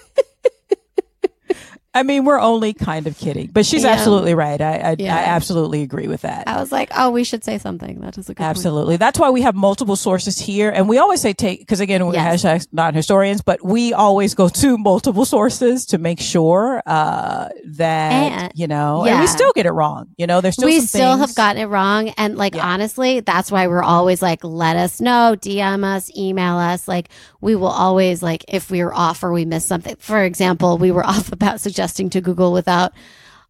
[1.96, 3.90] I mean, we're only kind of kidding, but she's Yeah.
[3.90, 4.60] absolutely right.
[4.60, 5.16] I, I, Yeah.
[5.16, 6.46] I absolutely agree with that.
[6.46, 8.00] I was like, oh, we should say something.
[8.00, 8.50] That is a good point.
[8.50, 8.96] Absolutely.
[8.96, 10.70] That's why we have multiple sources here.
[10.70, 12.42] And we always say take, because again, we Yes.
[12.44, 18.12] hashtag not historians, but we always go to multiple sources to make sure, uh, that,
[18.12, 20.08] And- you know, and we still get it wrong.
[20.18, 22.10] You know, there's still we still things- have gotten it wrong.
[22.18, 22.66] And like, Yeah.
[22.66, 26.86] honestly, that's why we're always like, let us know, DM us, email us.
[26.86, 27.08] Like,
[27.40, 29.96] we will always, like, if we are off or we miss something.
[29.98, 32.92] For example, we were off about suggesting to Google without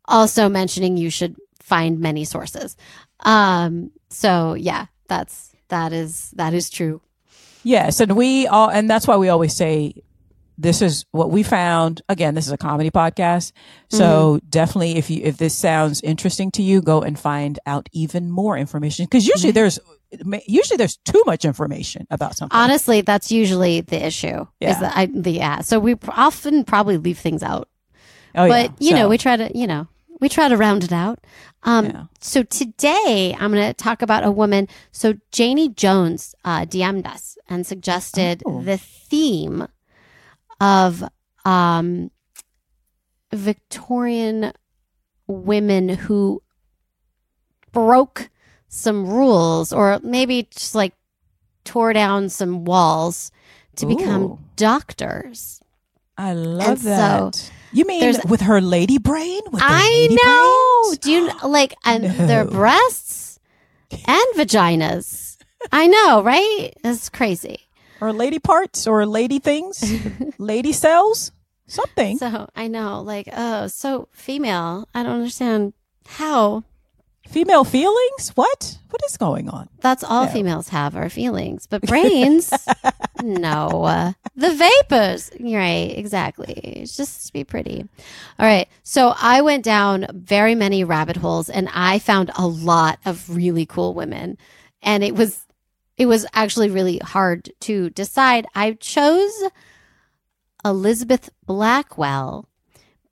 [0.04, 2.76] also mentioning you should find many sources.
[3.20, 7.00] Um, so yeah, that's, that is, that is true.
[7.64, 9.94] Yes, and we all, and that's why we always say
[10.56, 12.00] this is what we found.
[12.08, 13.52] Again, this is a comedy podcast,
[13.88, 18.30] so definitely, if you if this sounds interesting to you, go and find out even
[18.30, 19.80] more information because usually there's
[20.46, 22.56] usually there's too much information about something.
[22.56, 24.46] Honestly, that's usually the issue.
[24.60, 24.70] Yeah.
[24.70, 25.60] Is that I, the yeah.
[25.62, 27.68] So we often probably leave things out,
[28.36, 28.90] oh, but yeah.
[28.90, 29.88] you know, we try to you know
[30.20, 31.24] we try to round it out.
[31.62, 32.04] Um, Yeah.
[32.20, 34.68] So today I'm going to talk about a woman.
[34.92, 38.62] So Janie Jones uh, DM'd us and suggested Oh.
[38.62, 39.66] the theme
[40.60, 41.04] of
[41.44, 42.10] um,
[43.32, 44.52] Victorian
[45.26, 46.42] women who
[47.72, 48.30] broke
[48.68, 50.94] some rules or maybe just like
[51.64, 53.30] tore down some walls
[53.76, 55.60] to become doctors.
[56.16, 57.52] I love so that.
[57.78, 59.40] You mean there's- with her lady brain?
[59.50, 60.82] With I lady know.
[60.84, 60.98] brains?
[60.98, 63.38] Do you like and their breasts
[63.90, 65.36] and vaginas?
[65.72, 66.70] I know, right?
[66.84, 67.60] It's crazy.
[68.00, 69.82] or lady parts or lady things,
[70.38, 71.32] lady cells,
[71.66, 72.18] something.
[72.18, 74.86] So I know, like, oh, so female.
[74.94, 75.72] I don't understand
[76.06, 76.64] how.
[77.28, 78.30] Female feelings?
[78.34, 78.78] What?
[78.90, 79.68] What is going on?
[79.80, 80.30] That's all No.
[80.32, 82.52] females have are feelings, but brains,
[83.22, 83.84] no.
[83.84, 85.92] Uh, the vapors, right?
[85.96, 86.52] Exactly.
[86.54, 87.84] It's just to be pretty.
[88.38, 88.68] All right.
[88.82, 93.66] So I went down very many rabbit holes, and I found a lot of really
[93.66, 94.38] cool women,
[94.82, 95.44] and it was
[95.98, 98.46] it was actually really hard to decide.
[98.54, 99.32] I chose
[100.64, 102.48] Elizabeth Blackwell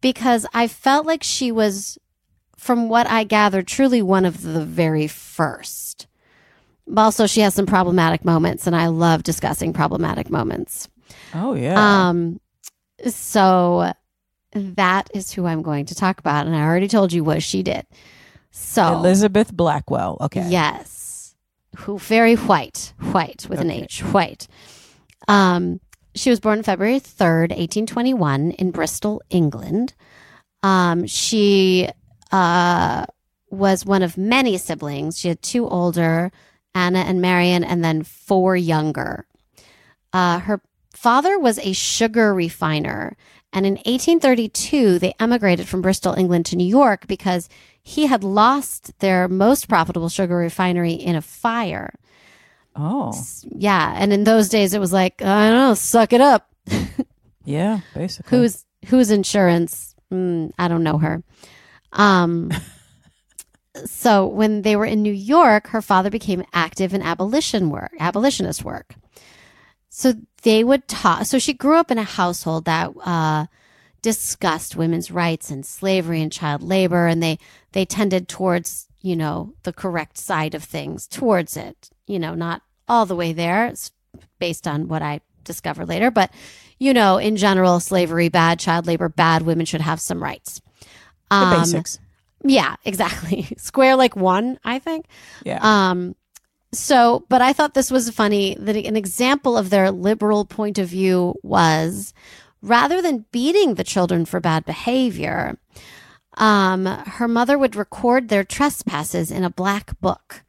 [0.01, 1.99] because I felt like she was,
[2.65, 6.07] from what I gather, truly one of the very first.
[6.97, 10.89] Also, she has some problematic moments, and I love discussing problematic moments.
[11.35, 12.09] Oh yeah.
[12.09, 12.41] Um,
[13.07, 13.93] so
[14.53, 17.63] that is who I'm going to talk about, and I already told you what she
[17.63, 17.85] did.
[18.51, 20.17] So Elizabeth Blackwell.
[20.23, 20.49] Okay.
[20.49, 21.35] Yes.
[21.77, 24.49] Who very white, white with an H, white.
[25.29, 25.81] Um,
[26.15, 29.93] she was born February 3rd, 1821 in Bristol, England.
[30.63, 31.91] Um, she
[32.33, 33.07] uh,
[33.51, 35.19] was one of many siblings.
[35.19, 36.33] She had two older,
[36.75, 39.27] Anna and Marion, and then four younger.
[40.13, 40.61] Uh, her
[40.93, 43.17] father was a sugar refiner.
[43.53, 47.49] And in 1832, they emigrated from Bristol, England to New York because
[47.81, 51.95] he had lost their most profitable sugar refinery in a fire.
[52.75, 53.13] Oh,
[53.51, 53.95] Yeah.
[53.97, 56.51] And in those days, it was like, I don't know, suck it up.
[57.45, 57.81] yeah.
[57.95, 58.37] Basically.
[58.37, 59.95] Who's, who's insurance?
[60.13, 61.23] Mm, I don't know her.
[61.95, 62.53] Um,
[63.85, 68.65] so when they were in New York, her father became active in abolition work, abolitionist
[68.65, 68.95] work.
[69.89, 71.25] So they would talk.
[71.25, 73.47] So she grew up in a household that uh,
[74.03, 77.39] discussed women's rights and slavery and child labor, and they
[77.73, 81.91] they tended towards you know the correct side of things, towards it.
[82.07, 83.67] You know, not all the way there.
[83.67, 83.93] It's
[84.39, 86.31] based on what I discovered later, but
[86.79, 89.43] you know, in general, slavery bad, child labor bad.
[89.43, 90.61] Women should have some rights.
[91.41, 91.99] The Um, basics?
[92.45, 93.49] yeah, exactly.
[93.57, 95.07] Square like one, I think.
[95.45, 95.59] Yeah.
[95.63, 96.15] Um,
[96.73, 100.89] so, but I thought this was funny that an example of their liberal point of
[100.89, 102.13] view was
[102.63, 105.57] rather than beating the children for bad behavior,
[106.37, 110.43] um, her mother would record their trespasses in a black book.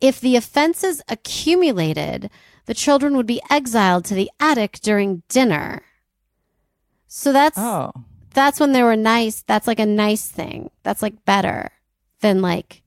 [0.00, 2.30] If the offenses accumulated,
[2.66, 5.82] the children would be exiled to the attic during dinner.
[7.06, 7.92] So that's oh,
[8.32, 9.42] that's when they were nice.
[9.42, 10.70] That's like a nice thing.
[10.82, 11.70] That's like better
[12.20, 12.82] than like,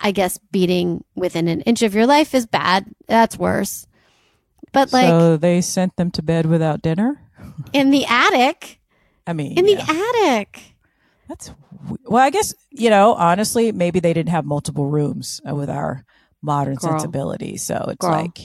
[0.00, 2.86] I guess beating within an inch of your life is bad.
[3.06, 3.86] That's worse.
[4.72, 7.20] But like so they sent them to bed without dinner.
[7.72, 8.80] in the attic,
[9.26, 9.84] I mean, in yeah.
[9.84, 10.76] the attic.
[11.28, 11.50] That's
[12.04, 12.22] well.
[12.22, 13.14] I guess you know.
[13.14, 16.04] Honestly, maybe they didn't have multiple rooms uh, with our
[16.42, 16.90] modern Girl.
[16.90, 17.62] sensibilities.
[17.62, 18.10] So it's Girl.
[18.10, 18.38] like,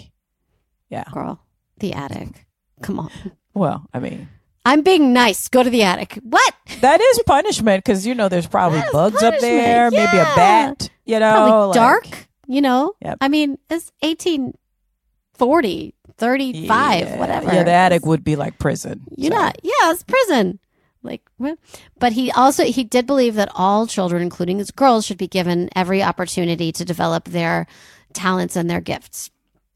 [0.89, 1.05] yeah.
[1.11, 1.43] Girl,
[1.79, 2.45] the attic.
[2.81, 3.11] Come on.
[3.53, 4.29] Well, I mean,
[4.65, 5.47] I'm being nice.
[5.47, 6.19] Go to the attic.
[6.23, 6.53] What?
[6.81, 10.89] that is punishment because you know there's probably bugs up punishment, there, maybe a bat.
[11.05, 12.93] You know, Probably like- dark, you know?
[13.01, 13.17] Yep.
[13.21, 17.17] I mean, it's 1840, 35, Yeah.
[17.19, 17.53] whatever.
[17.53, 19.01] Yeah, the attic would be like prison.
[19.17, 19.37] You're so.
[19.37, 19.57] not.
[19.63, 20.59] Yeah, it's prison.
[21.03, 21.57] Like, what?
[21.97, 25.67] but he also he did believe that all children, including his girls, should be given
[25.75, 27.65] every opportunity to develop their
[28.13, 29.31] talents and their gifts.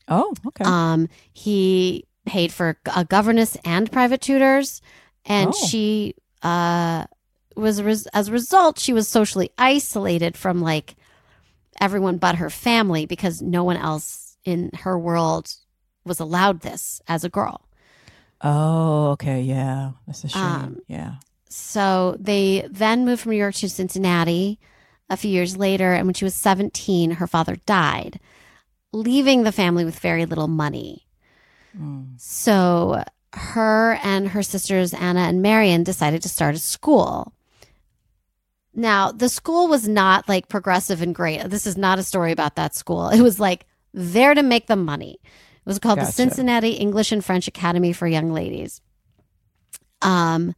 [0.07, 0.63] Oh, okay.
[0.63, 4.81] Um, he paid for a governess and private tutors,
[5.25, 5.67] and Oh.
[5.67, 7.05] she uh
[7.55, 10.95] was res- as a result she was socially isolated from like
[11.79, 15.53] everyone but her family because no one else in her world
[16.03, 17.61] was allowed this as a girl.
[18.41, 19.41] oh, okay.
[19.41, 20.41] Yeah, that's a shame.
[20.43, 21.15] Um, yeah.
[21.49, 24.59] So they then moved from New York to Cincinnati
[25.09, 25.93] a few years later.
[25.93, 28.19] And when she was 17, her father died,
[28.91, 31.04] leaving the family with very little money.
[31.77, 32.19] Mm.
[32.19, 33.03] So
[33.33, 37.33] her and her sisters, Anna and Marion, decided to start a school.
[38.73, 41.49] Now, the school was not like progressive and great.
[41.49, 43.09] This is not a story about that school.
[43.09, 45.19] It was like there to make the money.
[45.23, 48.81] It was called the Cincinnati English and French Academy for Young Ladies.
[50.01, 50.53] Um,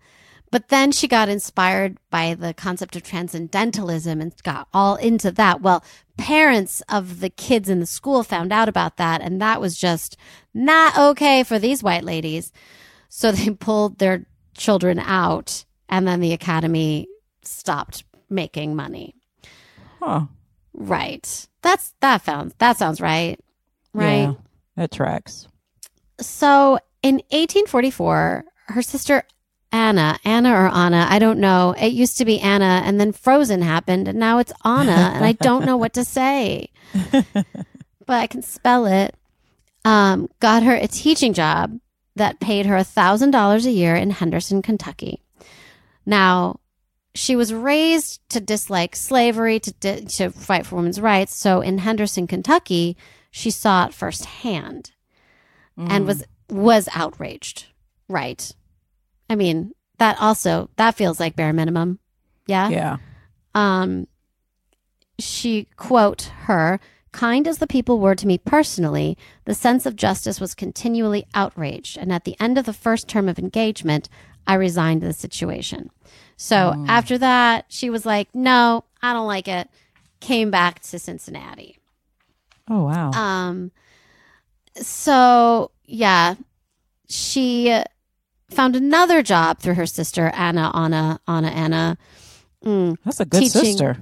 [0.52, 5.62] but then she got inspired by the concept of transcendentalism and got all into that.
[5.62, 5.84] Well,
[6.18, 10.18] parents of the kids in the school found out about that, and that was just
[10.54, 12.52] not okay for these white ladies.
[13.10, 14.26] So they pulled their
[14.56, 17.08] children out, and then the academy
[17.44, 19.16] stopped making money.
[20.00, 20.26] Huh.
[20.74, 21.48] Right.
[21.62, 23.40] That's that sounds that sounds right.
[23.94, 24.22] Right.
[24.22, 24.34] Yeah,
[24.76, 25.48] that tracks.
[26.22, 29.24] So in 1844, her sister
[29.72, 31.76] Anna, Anna or Anna, I don't know.
[31.78, 35.34] It used to be Anna, and then Frozen happened, and now it's Anna, and I
[35.34, 36.70] don't know what to say,
[37.12, 37.44] but
[38.08, 39.16] I can spell it.
[39.84, 41.80] Um, got her a teaching job
[42.16, 45.22] that paid her a thousand dollars a year in Henderson, Kentucky.
[46.06, 46.60] Now,
[47.14, 51.36] she was raised to dislike slavery, to di- to fight for women's rights.
[51.36, 52.96] So in Henderson, Kentucky,
[53.32, 54.92] she saw it firsthand
[55.78, 56.08] and Mm.
[56.08, 57.66] was was outraged.
[58.08, 58.52] Right.
[59.30, 62.00] I mean, that also that feels like bare minimum.
[62.46, 62.70] Yeah.
[62.70, 62.98] yeah.
[63.56, 64.08] Um
[65.20, 66.80] she quote her
[67.12, 71.98] kind as the people were to me personally, the sense of justice was continually outraged,
[71.98, 74.08] and at the end of the first term of engagement,
[74.46, 75.90] I resigned the situation.
[76.36, 76.86] So Mm.
[76.88, 79.70] after that, she was like, "No, I don't like it."
[80.20, 81.80] Came back to Cincinnati.
[82.70, 83.12] Oh wow.
[83.12, 83.72] Um,
[84.76, 86.36] so yeah,
[87.10, 87.82] she
[88.50, 91.98] found another job through her sister Anna, Anna, Anna, Anna.
[92.66, 92.98] Mm.
[93.06, 93.98] That's a good teaching- sister.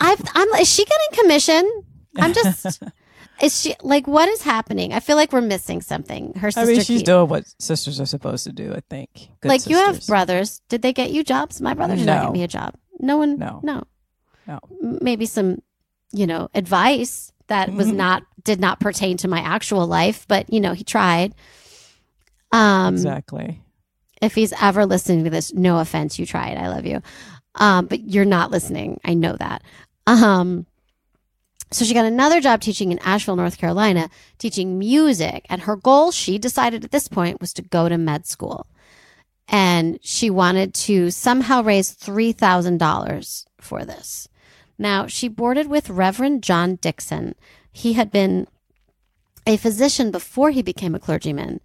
[0.00, 0.48] I've, I'm.
[0.60, 1.82] Is she getting commission?
[2.16, 2.82] I'm just.
[3.42, 4.92] is she like what is happening?
[4.94, 6.32] I feel like we're missing something.
[6.34, 6.60] Her sister.
[6.70, 8.72] I mean, she's keep- doing what sisters are supposed to do.
[8.74, 9.10] I think.
[9.40, 10.60] Good like you have brothers.
[10.68, 11.60] Did they get you jobs?
[11.60, 12.22] My brother did not No.
[12.24, 12.74] get me a job.
[13.00, 13.38] No one.
[13.38, 13.60] No.
[13.62, 13.82] No.
[14.46, 14.60] No.
[14.80, 15.60] Maybe some,
[16.12, 20.60] you know, advice that was not did not pertain to my actual life, but you
[20.60, 21.34] know, he tried.
[22.52, 23.60] Um, exactly.
[24.26, 26.58] If he's ever listening to this, no offense, you tried.
[26.58, 27.00] I love you.
[27.54, 29.00] Um, but you're not listening.
[29.04, 29.62] I know that.
[30.06, 30.66] Um,
[31.70, 35.46] so she got another job teaching in Asheville, North Carolina, teaching music.
[35.48, 38.66] And her goal, she decided at this point, was to go to med school.
[39.48, 44.28] And she wanted to somehow raise $3,000 for this.
[44.76, 47.36] Now, she boarded with Reverend John Dickson.
[47.72, 48.48] He had been
[49.46, 51.60] a physician before he became a clergyman,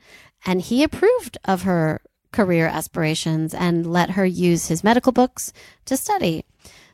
[0.45, 2.01] and he approved of her
[2.31, 5.51] career aspirations and let her use his medical books
[5.85, 6.45] to study.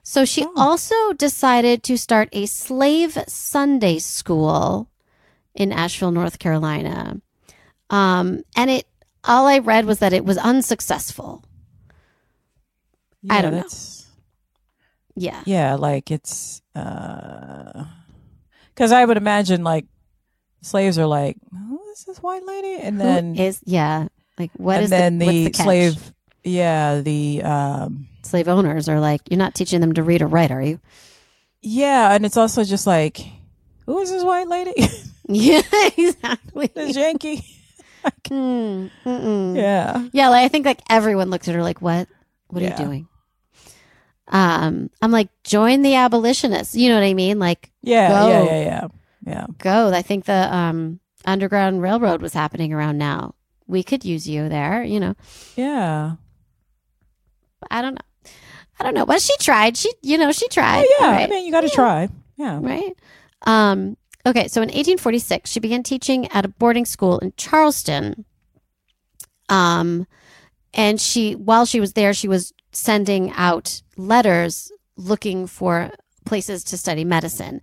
[0.03, 0.53] So she Oh.
[0.55, 4.89] also decided to start a slave Sunday school
[5.53, 7.21] in Asheville, North Carolina.
[7.89, 8.87] Um, and it
[9.23, 11.43] all I read was that it was unsuccessful.
[13.23, 13.65] Yeah, I don't know.
[15.15, 15.41] Yeah.
[15.45, 17.85] Yeah, like it's because
[18.91, 19.85] I would imagine like
[20.61, 22.77] slaves are like, who is this white lady?
[22.81, 24.07] And then Who is yeah.
[24.37, 25.65] Like what and is then the, the, what's the catch?
[25.65, 26.13] slave.
[26.43, 30.51] Yeah, the um, slave owners are like, you're not teaching them to read or write,
[30.51, 30.79] are you?
[31.61, 33.19] yeah, and it's also just like,
[33.85, 34.73] who is this white lady?
[35.29, 35.61] Yeah,
[35.97, 36.71] exactly.
[36.73, 37.43] this Yankee.
[38.29, 39.55] Mm.
[39.57, 42.07] Yeah, Yeah, like I think like everyone looks at her like, "What?
[42.47, 42.79] What are Yeah.
[42.79, 43.07] you doing?"
[44.29, 46.75] Um, I'm like, join the abolitionists.
[46.75, 47.39] You know what I mean?
[47.39, 48.27] Like, yeah, Go.
[48.29, 48.87] yeah, yeah, yeah,
[49.25, 49.45] yeah.
[49.57, 49.91] go.
[49.93, 53.35] I think the um Underground Railroad was happening around now.
[53.67, 54.83] We could use you there.
[54.83, 55.15] You know,
[55.55, 56.15] Yeah.
[57.69, 58.31] I don't know.
[58.79, 59.75] I don't know, but she tried.
[59.75, 60.85] She, you know, she tried.
[60.87, 61.07] Oh, yeah.
[61.07, 61.73] All I mean, you got to Yeah.
[61.73, 62.09] try.
[62.37, 62.59] Yeah.
[62.61, 62.95] right?
[63.47, 68.25] Um, okay, so in 1846, she began teaching at a boarding school in Charleston.
[69.49, 70.05] Um,
[70.73, 75.91] and she, while she was there, she was sending out letters looking for
[76.25, 77.61] places to study medicine,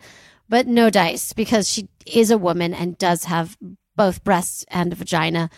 [0.49, 3.57] but no dice because she is a woman and does have
[3.97, 5.51] both breasts and a vagina.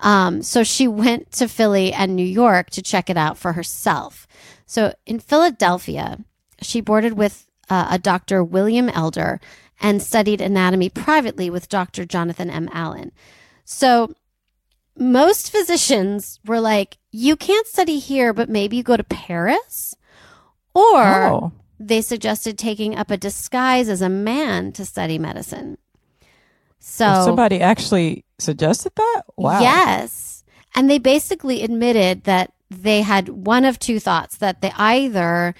[0.00, 4.26] Um, so she went to Philly and New York to check it out for herself.
[4.66, 6.18] So in Philadelphia,
[6.62, 8.42] she boarded with uh, a Dr.
[8.42, 9.40] William Elder
[9.80, 12.04] and studied anatomy privately with Dr.
[12.04, 12.68] Jonathan M.
[12.72, 13.12] Allen.
[13.64, 14.14] So
[14.96, 19.94] most physicians were like, you can't study here, but maybe you go to Paris.
[20.74, 21.52] Or Oh.
[21.78, 25.78] they suggested taking up a disguise as a man to study medicine.
[26.80, 29.22] So Somebody actually suggested that?
[29.36, 29.60] Wow.
[29.60, 30.42] Yes.
[30.74, 35.54] And they basically admitted that they had one of two thoughts that they either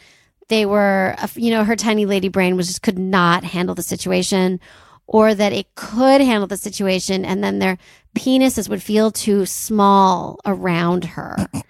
[0.48, 4.60] they were you know her tiny lady brain was just could not handle the situation
[5.06, 7.78] or that it could handle the situation and then their
[8.16, 11.36] penises would feel too small around her.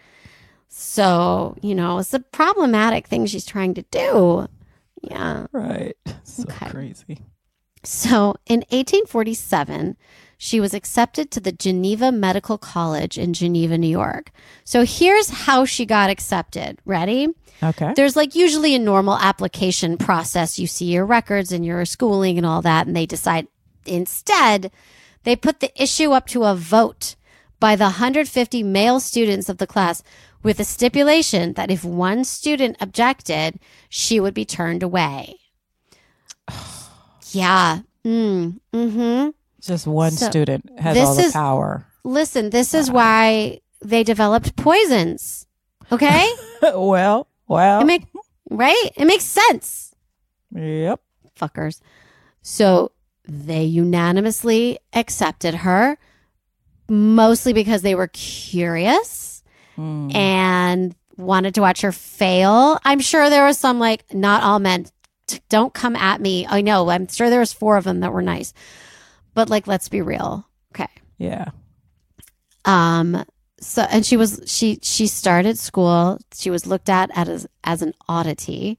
[0.72, 4.48] So, you know, it's a problematic thing she's trying to do.
[5.02, 5.46] Yeah.
[5.52, 5.96] Right.
[6.24, 6.70] So Okay.
[6.70, 7.18] crazy.
[7.82, 9.96] So in 1847,
[10.36, 14.30] she was accepted to the Geneva Medical College in Geneva, New York.
[14.64, 16.78] So here's how she got accepted.
[16.84, 17.28] Ready?
[17.62, 17.92] Okay.
[17.94, 20.58] There's like usually a normal application process.
[20.58, 23.48] You see your records and your schooling and all that, and they decide
[23.84, 24.70] instead,
[25.24, 27.16] they put the issue up to a vote
[27.60, 30.02] by the 150 male students of the class
[30.42, 33.60] with a stipulation that if one student objected,
[33.90, 35.36] she would be turned away.
[36.52, 36.79] Oh.
[37.34, 37.80] Yeah.
[38.04, 39.28] Mm, hmm
[39.60, 41.86] Just one So, student has all the is- power.
[42.04, 45.46] Listen, this is why they developed poisons.
[45.92, 46.30] Okay?
[46.62, 47.80] well, well.
[47.82, 48.04] it make
[48.48, 48.90] right?
[48.96, 49.94] It makes sense.
[50.54, 51.00] yep.
[51.38, 51.80] Fuckers.
[52.42, 52.92] So
[53.28, 55.98] they unanimously accepted her,
[56.88, 59.42] mostly because they were curious
[59.78, 60.14] Mm.
[60.14, 62.78] and wanted to watch her fail.
[62.84, 64.86] I'm sure there was some like not all men.
[65.48, 66.46] Don't come at me.
[66.48, 66.88] I know.
[66.90, 68.52] I'm sure there was four of them that were nice.
[69.34, 70.46] But like let's be real.
[70.74, 70.88] Okay.
[71.18, 71.50] Yeah.
[72.64, 73.24] Um
[73.60, 76.18] so and she was she she started school.
[76.34, 78.78] She was looked at as as an oddity.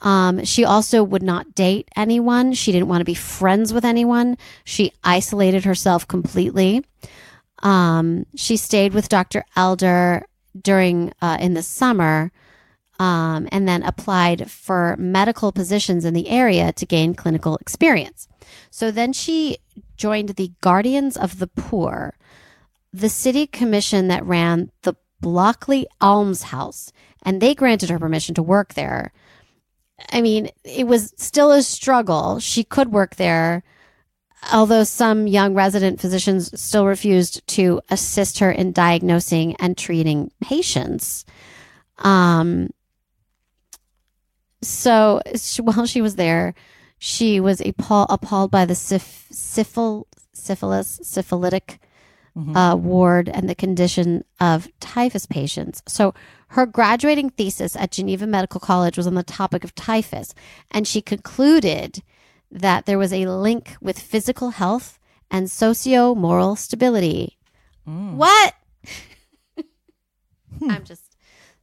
[0.00, 2.52] Um she also would not date anyone.
[2.52, 4.36] She didn't want to be friends with anyone.
[4.64, 6.84] She isolated herself completely.
[7.62, 9.44] Um she stayed with Dr.
[9.54, 10.26] Elder
[10.60, 12.32] during uh in the summer
[12.98, 18.28] um and then applied for medical positions in the area to gain clinical experience.
[18.70, 19.58] So then she
[19.96, 22.14] joined the Guardians of the Poor
[22.96, 26.92] the city commission that ran the Blockley Almshouse,
[27.22, 29.12] and they granted her permission to work there.
[30.12, 32.38] I mean, it was still a struggle.
[32.38, 33.62] She could work there,
[34.52, 41.26] although some young resident physicians still refused to assist her in diagnosing and treating patients.
[41.98, 42.70] Um,
[44.66, 46.54] so she, while she was there,
[46.98, 51.78] she was appall, appalled by the syph, syphil, syphilis, syphilitic
[52.36, 52.56] mm-hmm.
[52.56, 55.82] uh, ward and the condition of typhus patients.
[55.86, 56.14] So
[56.48, 60.34] her graduating thesis at Geneva Medical College was on the topic of typhus,
[60.70, 62.02] and she concluded
[62.50, 64.98] that there was a link with physical health
[65.30, 67.38] and socio moral stability.
[67.86, 68.14] Mm.
[68.14, 68.54] What?
[70.58, 70.70] Hmm.
[70.70, 71.02] I'm just.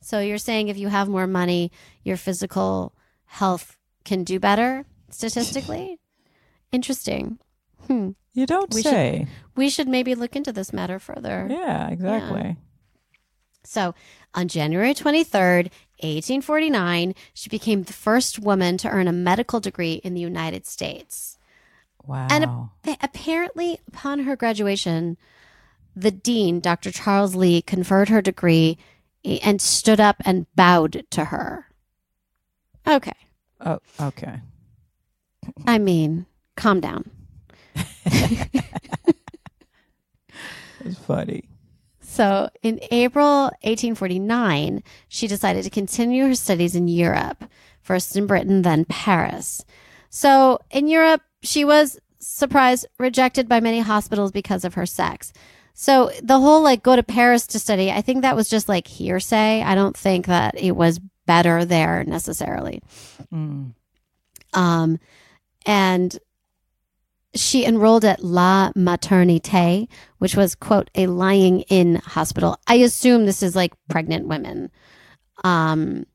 [0.02, 1.72] So you're saying if you have more money,
[2.04, 2.94] your physical
[3.26, 6.00] health can do better statistically?
[6.72, 7.40] Interesting.
[7.88, 8.12] Hmm.
[8.34, 9.28] You don't We should- say.
[9.56, 11.48] We should maybe look into this matter further.
[11.50, 12.58] Yeah, exactly.
[13.64, 13.94] So,
[14.34, 15.70] on January 23rd,
[16.02, 21.38] 1849, she became the first woman to earn a medical degree in the United States.
[22.06, 22.28] Wow.
[22.30, 25.18] And ap- apparently, upon her graduation,
[25.96, 26.92] the dean, Dr.
[26.92, 28.78] Charles Lee, conferred her degree
[29.24, 31.68] and stood up and bowed to her.
[32.88, 33.14] Okay.
[33.62, 34.42] oh, okay.
[35.66, 36.26] I mean,
[36.56, 37.10] calm down.
[40.86, 41.50] It's funny.
[42.02, 47.46] So in April 1849, she decided to continue her studies in Europe,
[47.82, 49.64] first in Britain, then Paris.
[50.10, 55.34] So in Europe, she was surprised, rejected by many hospitals because of her sex.
[55.74, 58.88] So the whole like go to Paris to study, I think that was just like
[58.88, 59.64] hearsay.
[59.64, 62.82] I don't think that it was better there necessarily.
[63.34, 63.74] Mm.
[64.54, 65.00] Um,
[65.66, 66.18] and
[67.36, 69.88] she enrolled at La Maternité,
[70.20, 72.58] which was, quote, a lying in hospital.
[72.68, 74.70] I assume this is like pregnant women.
[75.44, 76.06] Um,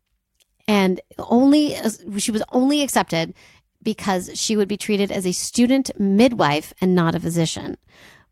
[0.69, 1.77] and only,
[2.19, 3.35] she was only accepted
[3.83, 7.77] because she would be treated as a student midwife and not a physician.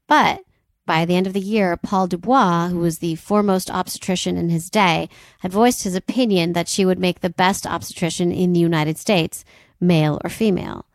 [0.06, 0.40] But
[0.86, 4.70] by the end of the year, Paul Dubois, who was the foremost obstetrician in his
[4.70, 5.08] day,
[5.40, 9.44] had voiced his opinion that she would make the best obstetrician in the United States,
[9.80, 10.86] male or female.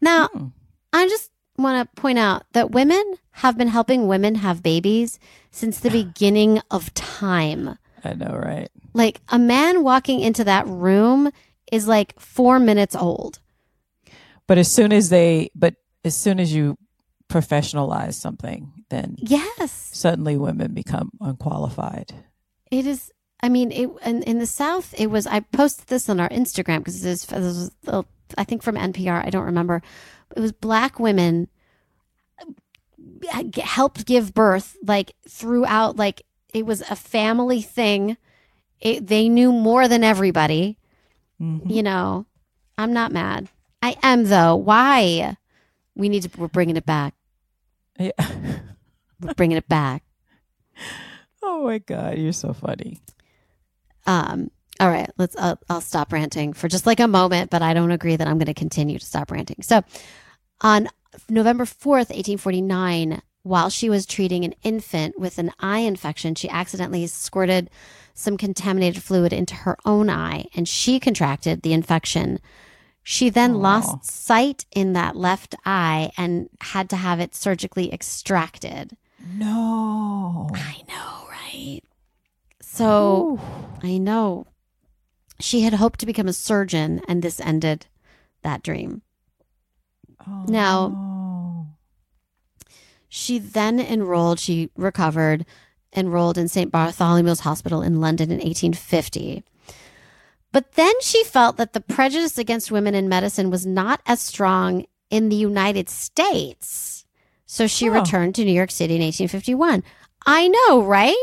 [0.00, 0.46] Now, Hmm.
[0.92, 5.18] I just want to point out that women have been helping women have babies
[5.50, 7.78] since the beginning of time.
[8.04, 8.68] I know, right?
[8.94, 11.30] Like a man walking into that room
[11.70, 13.38] is like four minutes old.
[14.46, 15.74] But as soon as they, but
[16.04, 16.76] as soon as you
[17.32, 19.72] professionalize something, then Yes.
[19.92, 22.12] suddenly women become unqualified.
[22.70, 23.10] It is.
[23.44, 25.26] I mean, it, in, in the South, it was.
[25.26, 27.70] I posted this on our Instagram because this, was,
[28.38, 29.24] I think, from NPR.
[29.24, 29.82] I don't remember.
[30.36, 31.48] It was black women
[32.40, 35.96] uh, helped give birth like throughout.
[35.96, 36.22] Like
[36.54, 38.16] it was a family thing.
[38.80, 40.78] It, they knew more than everybody.
[41.40, 41.70] Mhm.
[41.70, 42.26] You know,
[42.78, 43.48] I'm not mad.
[43.82, 44.54] I am though.
[44.56, 45.36] Why?
[45.94, 46.30] We need to.
[46.38, 47.14] We're bringing it back.
[47.98, 48.12] Yeah.
[49.20, 50.02] We're bringing it back.
[51.42, 52.98] oh my God, you're so funny.
[54.06, 55.36] Um, all right, let's.
[55.36, 58.38] I'll, I'll stop ranting for just like a moment, but I don't agree that I'm
[58.38, 59.62] going to continue to stop ranting.
[59.62, 59.82] So,
[60.60, 60.88] on
[61.28, 67.06] November fourth, 1849, while she was treating an infant with an eye infection, she accidentally
[67.06, 67.70] squirted
[68.14, 72.40] some contaminated fluid into her own eye, and she contracted the infection.
[73.02, 78.96] She then lost sight in that left eye and had to have it surgically extracted.
[79.34, 80.48] No.
[80.54, 81.80] I know, right?
[82.60, 83.38] So.
[83.40, 83.40] Ooh.
[83.82, 84.46] I know.
[85.40, 87.86] She had hoped to become a surgeon, and this ended
[88.42, 89.02] that dream.
[90.26, 91.66] Oh, Now-
[93.08, 95.44] She then enrolled, she recovered,
[95.94, 96.70] enrolled in St.
[96.72, 99.42] Bartholomew's Hospital in London in 1850.
[100.52, 104.84] But then she felt that the prejudice against women in medicine was not as strong
[105.10, 107.04] in the United States.
[107.46, 107.92] So she Oh.
[107.92, 109.82] returned to New York City in 1851.
[110.26, 111.16] I know, right?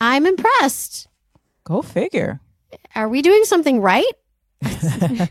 [0.00, 1.08] I'm impressed.
[1.64, 2.40] Go figure.
[2.94, 4.04] Are we doing something right?
[4.62, 5.28] I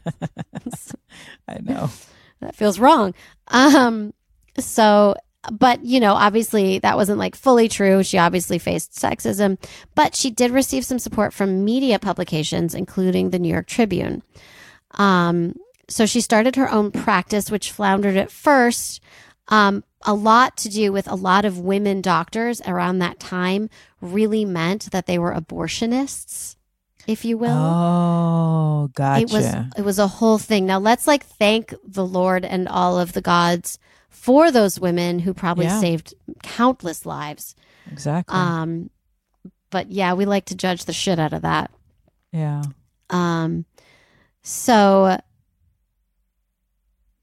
[1.61, 1.89] know.
[2.41, 3.13] that feels wrong.
[3.49, 4.13] Um,
[4.57, 5.15] so,
[5.51, 8.03] but you know, obviously that wasn't like fully true.
[8.03, 9.57] She obviously faced sexism,
[9.95, 14.23] but she did receive some support from media publications, including the New York Tribune.
[14.91, 15.55] Um,
[15.89, 19.01] so she started her own practice, which floundered at first.
[19.49, 23.69] Um, a lot to do with a lot of women doctors around that time
[24.01, 26.55] really meant that they were abortionists,
[27.07, 29.21] if you will Oh, gotcha.
[29.21, 29.45] it was
[29.77, 30.65] it was a whole thing.
[30.65, 33.79] Now let's like thank the Lord and all of the gods
[34.23, 35.81] for those women who probably Yeah.
[35.81, 36.13] saved
[36.43, 37.55] countless lives.
[37.91, 38.35] exactly.
[38.39, 38.89] Um
[39.69, 41.71] but yeah, we like to judge the shit out of that.
[42.31, 42.63] yeah.
[43.09, 43.65] Um
[44.41, 45.17] so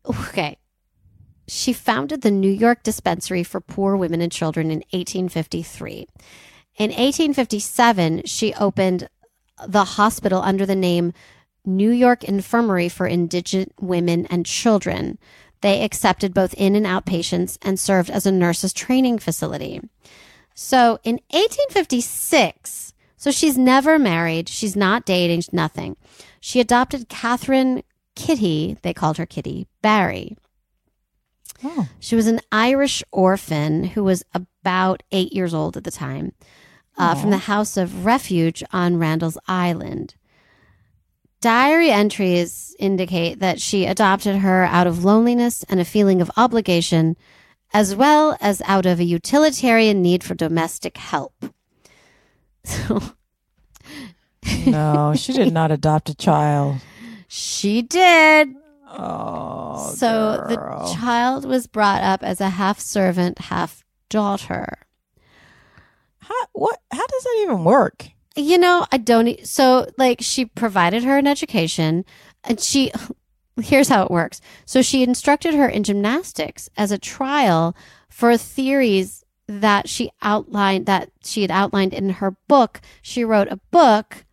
[0.09, 0.59] okay.
[1.49, 6.07] She founded the New York Dispensary for Poor Women and Children in 1853.
[6.77, 9.09] In 1857, she opened
[9.67, 11.13] the hospital under the name
[11.65, 15.19] New York Infirmary for Indigent Women and Children.
[15.63, 19.81] They accepted both in and out patients and served as a nurses training facility.
[20.55, 25.97] So in 1856, so she's never married, she's not dating, nothing.
[26.41, 27.83] She adopted Catherine
[28.17, 30.37] Kitty, they called her Kitty, Barry.
[31.63, 36.33] Oh, She was an Irish orphan who was about eight years old at the time
[36.97, 40.15] uh, from the House of Refuge on Randall's Island.
[41.41, 47.17] Diary entries indicate that she adopted her out of loneliness and a feeling of obligation,
[47.73, 51.33] as well as out of a utilitarian need for domestic help.
[52.63, 53.01] So
[54.67, 56.77] no, she did not adopt a child.
[57.27, 58.55] she did.
[58.87, 60.87] Oh, so girl.
[60.87, 64.79] the child was brought up as a half servant, half daughter.
[66.19, 66.81] how, what?
[66.93, 68.11] How does that even work?
[68.37, 69.45] You know, I don't.
[69.47, 72.05] So, like, she provided her an education,
[72.45, 72.93] and she.
[73.61, 74.41] Here's how it works.
[74.65, 77.77] So, she instructed her in gymnastics as a trial
[78.09, 82.81] for theories that she outlined, that she had outlined in her book.
[83.03, 84.25] She wrote a book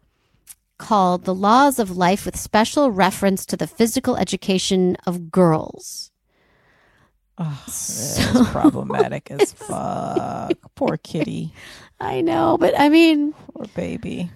[0.77, 6.11] called The Laws of Life with special reference to the physical education of girls.
[7.39, 10.51] Oh, So- problematic as fuck.
[10.75, 11.53] Poor kitty.
[11.99, 14.31] I know, but I mean, Poor baby.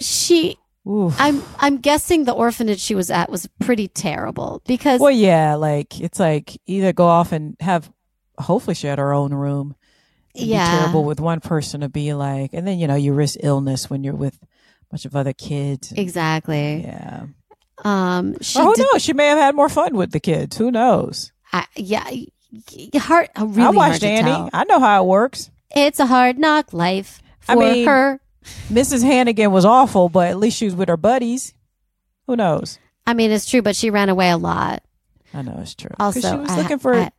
[0.00, 0.56] she
[0.88, 1.16] Oof.
[1.18, 6.00] I'm I'm guessing the orphanage she was at was pretty terrible because well, yeah, like
[6.00, 7.90] it's like either go off and have.
[8.38, 9.74] Hopefully, she had her own room.
[10.34, 10.80] Yeah.
[10.80, 14.04] terrible with one person to be like, and then you know you risk illness when
[14.04, 14.46] you're with a
[14.90, 15.92] bunch of other kids.
[15.96, 16.82] exactly.
[16.82, 17.26] Yeah.
[17.84, 19.02] Um she Or who did, knows?
[19.02, 20.56] She may have had more fun with the kids.
[20.56, 21.32] Who knows?
[21.60, 22.10] I, yeah,
[22.96, 24.50] hard, really I watched Annie.
[24.52, 25.50] I know how it works.
[25.74, 28.20] It's a hard knock life for I mean- her.
[28.70, 29.02] Mrs.
[29.02, 31.52] Hannigan was awful, but at least she was with her buddies.
[32.28, 32.78] Who knows?
[33.06, 34.82] I mean, it's true, but she ran away a lot.
[35.34, 35.90] I know it's true.
[35.98, 37.10] Also, she was I- looking for I-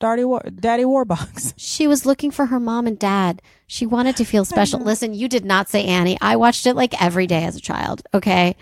[0.00, 1.54] Daddy War, Daddy Warbucks.
[1.56, 3.40] She was looking for her mom and dad.
[3.66, 4.80] She wanted to feel special.
[4.80, 6.18] Listen, you did not say Annie.
[6.20, 8.02] I watched it like every day as a child.
[8.12, 8.56] Okay.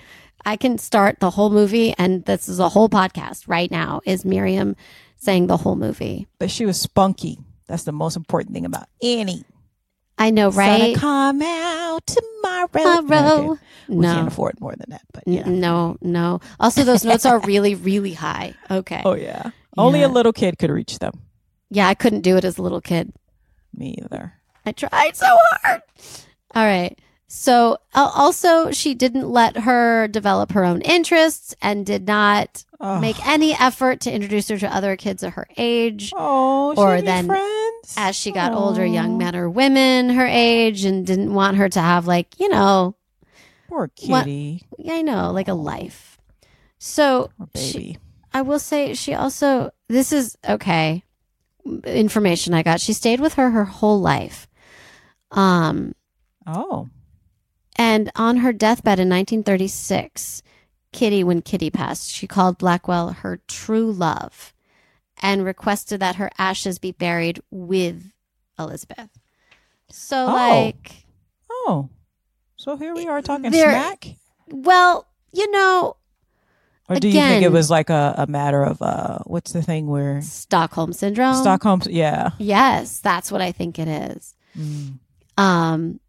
[0.45, 4.01] I can start the whole movie, and this is a whole podcast right now.
[4.05, 4.77] Is Miriam
[5.23, 6.27] saying the whole movie?
[6.39, 7.39] But she was spunky.
[7.69, 9.45] That's the most important thing about Annie.
[10.19, 10.95] I know, right?
[10.95, 12.69] Gonna come out tomorrow.
[13.01, 13.59] Tomorrow.
[13.89, 14.15] We No.
[14.15, 15.49] can't afford more than that, but yeah.
[15.49, 16.41] No, no.
[16.61, 18.55] Also, those notes are really, really high.
[18.71, 19.01] Okay.
[19.05, 19.51] Oh yeah.
[19.77, 20.07] Only Yeah.
[20.07, 21.13] a little kid could reach them.
[21.71, 23.13] Yeah, I couldn't do it as a little kid.
[23.75, 24.35] Me either.
[24.67, 25.27] I tried so
[25.63, 25.83] hard.
[26.55, 26.99] All right.
[27.35, 33.27] So also, she didn't let her develop her own interests and did not Oh, make
[33.27, 36.13] any effort to introduce her to other kids of her age.
[36.15, 37.95] oh or she then friends.
[37.97, 41.81] As she got older, young men or women her age and didn't want her to
[41.81, 42.97] have, like, you know,
[43.69, 44.63] Poor What- kitty.
[44.91, 46.19] I know, like a life.
[46.79, 47.99] So Poor she- baby.
[48.35, 51.03] I will say she also this is okay
[51.85, 52.81] information I got.
[52.81, 54.47] She stayed with her her whole life.
[55.31, 55.95] Um
[56.47, 56.89] oh.
[57.83, 60.43] And on her deathbed in 1936,
[60.93, 64.53] Kitty when Kitty passed, she called Blackwell her true love
[65.21, 68.13] and requested that her ashes be buried with
[68.59, 69.09] Elizabeth.
[69.91, 70.35] So Oh.
[70.35, 71.05] like
[71.51, 71.89] Oh.
[72.57, 74.17] So here we are talking There- smack?
[74.51, 75.97] well, you know,
[76.89, 79.87] Or do you think it was like a, a matter of uh what's the thing
[79.89, 81.35] where Stockholm syndrome.
[81.37, 82.31] Stockholm yeah.
[82.39, 84.35] Yes, that's what I think it is.
[84.57, 84.99] Mm.
[85.39, 86.01] Um,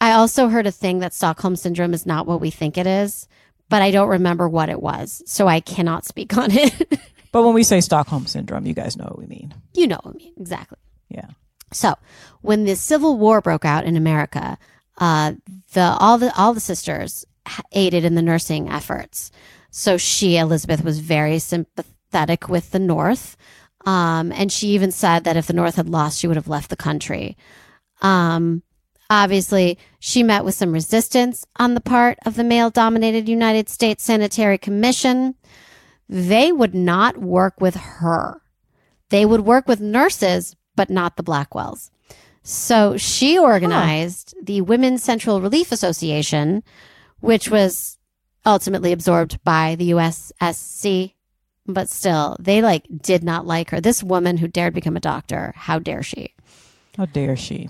[0.00, 3.28] I also heard a thing that Stockholm syndrome is not what we think it is,
[3.68, 7.00] but I don't remember what it was, so I cannot speak on it.
[7.32, 9.54] But when we say Stockholm syndrome, you guys know what we mean.
[9.72, 10.78] you know what I mean, exactly.
[11.08, 11.28] Yeah.
[11.72, 11.94] So,
[12.40, 14.58] when the Civil War broke out in America,
[14.98, 15.34] uh,
[15.72, 17.24] the all the all the sisters
[17.72, 19.30] aided in the nursing efforts.
[19.70, 23.36] So she Elizabeth was very sympathetic with the North,
[23.86, 26.70] um, and she even said that if the North had lost, she would have left
[26.70, 27.36] the country.
[28.02, 28.62] Um,
[29.10, 34.56] obviously, she met with some resistance on the part of the male-dominated United States Sanitary
[34.56, 35.34] Commission.
[36.08, 38.40] They would not work with her.
[39.10, 41.90] They would work with nurses, but not the Blackwells.
[42.42, 46.62] So she organized the Women's Central Relief Association,
[47.18, 47.98] which was
[48.46, 51.14] ultimately absorbed by the USSC.
[51.66, 53.80] But still, they like did not like her.
[53.80, 56.34] This woman who dared become a doctor, how dare she?
[56.96, 57.68] How dare she?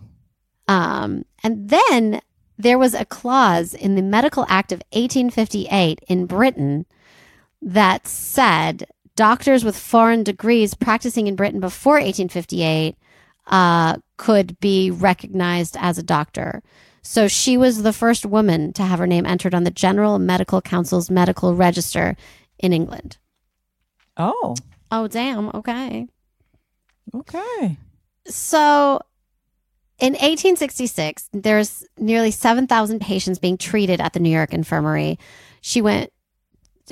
[0.71, 2.21] Um, and then
[2.57, 6.87] there was a clause in the Medical Act of 1858 in Britain
[7.61, 8.85] that said
[9.17, 12.97] doctors with foreign degrees practicing in Britain before 1858
[13.49, 16.63] uh, could be recognized as a doctor.
[17.03, 20.61] So she was the first woman to have her name entered on the General Medical
[20.61, 22.17] Council's medical register
[22.59, 23.17] in England.
[24.17, 24.55] Oh,
[24.93, 25.49] Oh, damn.
[25.55, 26.07] Okay.
[27.15, 27.77] okay.
[28.27, 29.01] So
[30.01, 35.19] in 1866, there's nearly 7,000 patients being treated at the New York Infirmary.
[35.61, 36.11] She went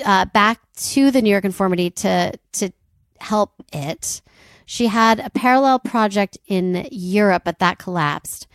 [0.05, 2.71] uh, back to the New York Infirmary to, to
[3.19, 4.21] help it.
[4.65, 8.47] She had a parallel project in Europe, but that collapsed.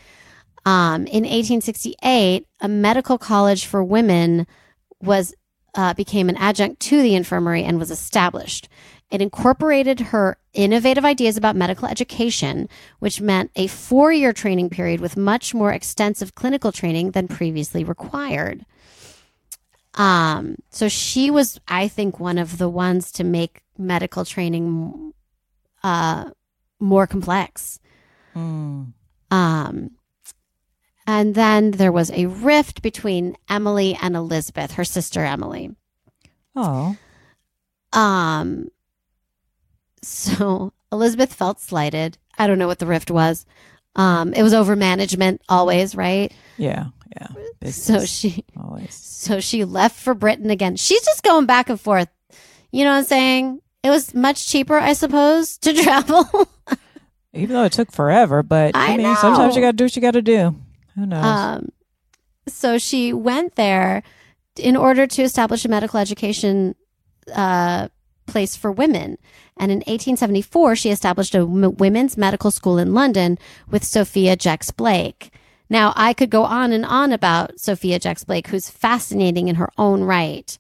[0.65, 4.47] Um, in 1868, a medical college for women
[5.03, 5.35] was
[5.75, 8.69] uh, became an adjunct to the infirmary and was established.
[9.11, 15.01] It incorporated her innovative ideas about medical education, which meant a four year training period
[15.01, 18.65] with much more extensive clinical training than previously required.
[19.95, 25.13] Um, so she was, I think, one of the ones to make medical training
[25.83, 26.31] uh,
[26.81, 27.79] more complex.
[28.35, 28.93] Mm.
[29.31, 29.91] Um,
[31.07, 35.71] and then there was a rift between Emily and Elizabeth, her sister Emily.
[36.57, 36.97] Oh,
[37.93, 38.69] Um,
[40.07, 42.19] so Elizabeth felt slighted.
[42.39, 43.47] I don't know what the rift was.
[43.97, 46.33] Um, it was over management always, right?
[46.57, 46.87] yeah,
[47.17, 47.29] yeah.
[47.71, 48.93] So she, always.
[48.95, 50.77] so she left for Britain again.
[50.77, 52.09] She's just going back and forth.
[52.73, 53.61] You know what I'm saying?
[53.83, 56.29] It was much cheaper, I suppose, to travel.
[57.33, 59.97] Even though it took forever, but I, I mean, sometimes you got to do what
[59.97, 60.57] you got to do.
[60.97, 61.25] Who knows?
[61.25, 61.69] Um,
[62.47, 64.03] so she went there
[64.57, 66.75] in order to establish a medical education
[67.35, 67.89] uh,
[68.27, 69.19] place for women.
[69.57, 73.39] And in 1874, she established a women's medical school in London
[73.71, 75.31] with Sophia Jex Blake.
[75.71, 79.71] Now, I could go on and on about Sophia Jex Blake, who's fascinating in her
[79.79, 80.57] own right.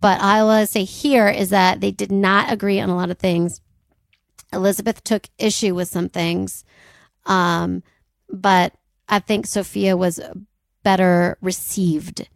[0.00, 3.18] But I will say here is that they did not agree on a lot of
[3.18, 3.60] things.
[4.52, 6.64] Elizabeth took issue with some things,
[7.24, 7.82] um,
[8.28, 8.74] but
[9.08, 10.20] I think Sophia was
[10.84, 12.28] better received.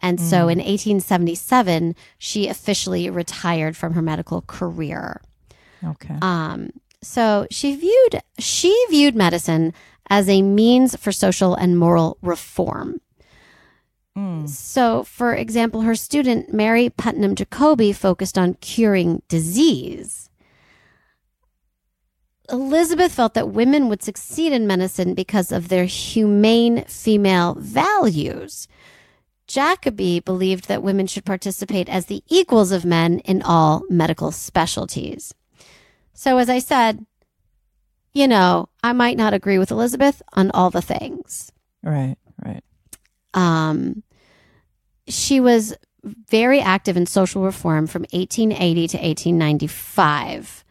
[0.00, 5.20] And so in 1877, she officially retired from her medical career.
[5.84, 6.16] Okay.
[6.22, 6.70] Um,
[7.02, 9.72] so she viewed she viewed medicine
[10.08, 13.00] as a means for social and moral reform.
[14.16, 14.48] Mm.
[14.48, 20.28] So, for example, her student Mary Putnam Jacobi focused on curing disease.
[22.50, 28.66] Elizabeth felt that women would succeed in medicine because of their humane female values.
[29.48, 35.34] Jacobi believed that women should participate as the equals of men in all medical specialties.
[36.12, 37.06] So, as I said,
[38.12, 41.50] you know, I might not agree with Elizabeth on all the things.
[41.82, 42.16] Right.
[42.44, 42.62] Right.
[43.34, 44.02] Um,
[45.06, 45.74] she was
[46.04, 50.64] very active in social reform from 1880 to 1895.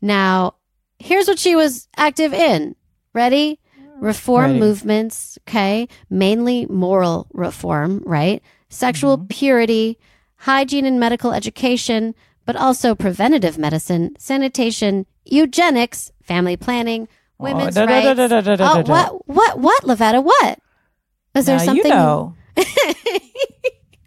[0.00, 0.54] Now,
[0.98, 2.76] here's what she was active in.
[3.12, 3.58] Ready?
[4.00, 4.60] Reform Ready.
[4.60, 5.86] movements, okay?
[6.08, 8.42] Mainly moral reform, right?
[8.68, 9.28] Sexual Mhm.
[9.28, 9.98] purity,
[10.36, 12.14] hygiene and medical education,
[12.46, 18.16] but also preventative medicine, sanitation, eugenics, family planning, women's oh, da, rights.
[18.30, 20.22] da, da, Oh, what, what, what, Lavetta?
[20.22, 20.58] What?
[21.34, 21.84] Is there Now, something?
[21.84, 22.34] you know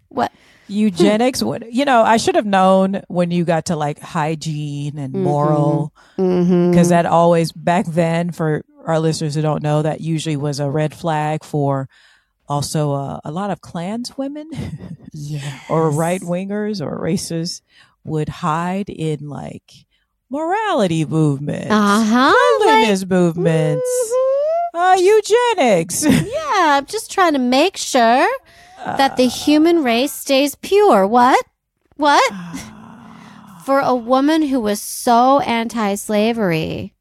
[0.08, 0.32] what?
[0.68, 1.42] eugenics?
[1.42, 2.02] what you know?
[2.02, 5.20] I should have known when you got to like hygiene and Mhm.
[5.22, 6.70] moral Mm-hmm.
[6.70, 10.70] because that always back then for our listeners who don't know that usually was a
[10.70, 11.88] red flag for
[12.48, 14.46] also uh, a lot of Klanswomen
[15.12, 15.58] yeah.
[15.70, 17.62] or right wingers or racists
[18.04, 19.72] would hide in like
[20.30, 22.58] morality movements, Uh huh.
[22.62, 24.78] cleanliness movements, Mm-hmm.
[24.78, 26.04] uh, eugenics.
[26.34, 28.28] Yeah, I'm just trying to make sure
[28.84, 31.06] that the human race stays pure.
[31.06, 31.42] What?
[31.96, 32.22] What?
[33.64, 36.94] For a woman who was so anti-slavery.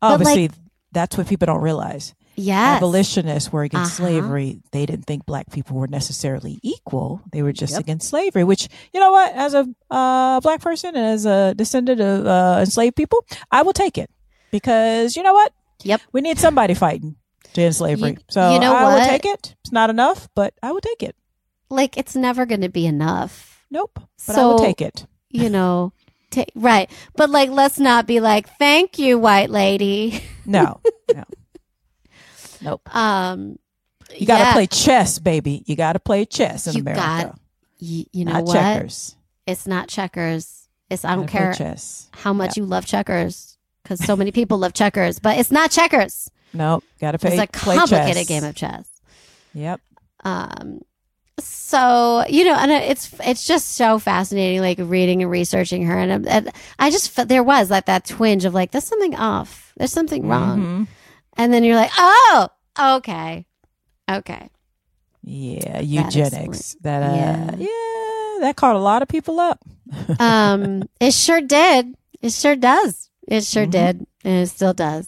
[0.00, 0.50] But, like- Obviously,
[0.92, 2.14] that's what people don't realize.
[2.40, 4.08] Yeah, Abolitionists were against Uh-huh.
[4.08, 4.60] slavery.
[4.70, 7.20] They didn't think black people were necessarily equal.
[7.32, 7.80] They were just Yep.
[7.80, 12.00] against slavery, which, you know what, as a uh, black person and as a descendant
[12.00, 14.08] of uh, enslaved people, I will take it
[14.52, 15.52] because, you know what?
[15.82, 16.00] Yep.
[16.12, 17.16] We need somebody fighting
[17.54, 18.10] to end slavery.
[18.10, 19.56] You- so you know I will take it.
[19.64, 21.16] It's not enough, but I will take it.
[21.70, 23.64] Like it's never going to be enough.
[23.70, 23.98] Nope.
[24.26, 25.06] But I will So- take it.
[25.30, 25.92] You know.
[26.30, 26.90] Ta- right.
[27.16, 30.22] But like let's not be like thank you white lady.
[30.46, 30.80] No.
[31.14, 31.24] no.
[32.62, 32.94] Nope.
[32.96, 33.58] Um
[34.16, 34.52] You got to yeah.
[34.54, 35.62] play chess, baby.
[35.66, 37.00] You got to play chess in You America.
[37.02, 37.38] got-
[37.80, 38.54] Y- you know not what?
[38.54, 39.14] checkers.
[39.46, 40.68] It's not checkers.
[40.90, 41.54] It's I don't care
[42.12, 46.30] how much you love checkers because so many people love checkers, but it's not checkers.
[46.54, 46.82] Nope.
[46.98, 48.26] Got to play, It's a complicated chess.
[48.26, 48.88] game of chess.
[49.54, 49.80] Yep.
[50.24, 50.80] Um,
[51.40, 56.26] so you know, and it's it's just so fascinating, like reading and researching her, and,
[56.28, 60.26] and I just there was like that twinge of like there's something off, there's something
[60.28, 60.88] wrong, Mhm.
[61.36, 62.48] and then you're like, oh,
[62.96, 63.46] okay,
[64.10, 64.48] okay,
[65.22, 66.76] Yeah, eugenics.
[66.82, 67.50] That, uh, Yeah.
[67.58, 68.40] yeah.
[68.40, 69.60] that caught a lot of people up.
[70.20, 73.70] um, it sure did, it sure does, it sure Mhm.
[73.70, 75.06] did, and it still does.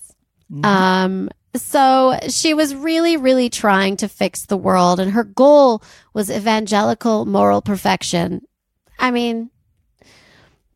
[0.52, 0.64] Mhm.
[0.66, 5.82] Um, so she was really, really trying to fix the world, and her goal
[6.14, 8.42] was evangelical moral perfection.
[8.98, 9.50] I mean,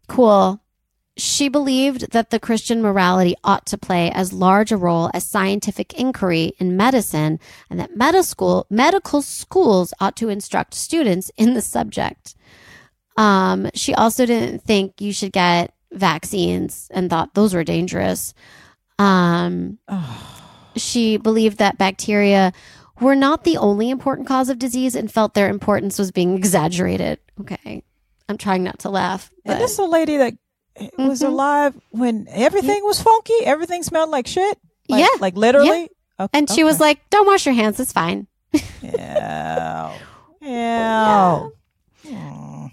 [0.09, 0.61] cool.
[1.17, 5.95] She believed that the Christian morality ought to play as large a role as scientific
[5.95, 7.39] inquiry in medicine,
[7.71, 12.35] and that medical medical schools ought to instruct students in the subject.
[13.17, 18.35] Um, she also didn't think you should get vaccines and thought those were dangerous.
[18.99, 19.79] Um,
[20.77, 22.53] she believed that bacteria
[23.01, 27.19] were not the only important cause of disease and felt their importance was being exaggerated.
[27.41, 27.83] Okay.
[28.29, 29.31] I'm trying not to laugh.
[29.45, 30.35] and But this is a lady that
[30.99, 31.27] was Mhm.
[31.29, 33.35] alive when everything was funky.
[33.45, 34.59] Everything smelled like shit.
[34.89, 35.09] Like, Yeah.
[35.21, 35.89] Like literally.
[36.21, 37.81] Okay, and she was like, don't wash your hands.
[37.81, 38.29] It's fine.
[38.83, 39.93] yeah.
[40.41, 41.49] Yeah.
[42.07, 42.67] Hmm.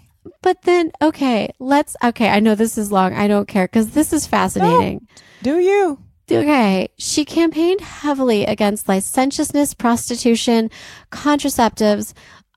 [0.44, 3.14] But then, okay, let's, okay, I know this is long.
[3.14, 5.08] I don't care because this is fascinating.
[5.44, 6.00] Do you?
[6.38, 10.70] Okay, she campaigned heavily against licentiousness, prostitution,
[11.12, 12.14] contraceptives,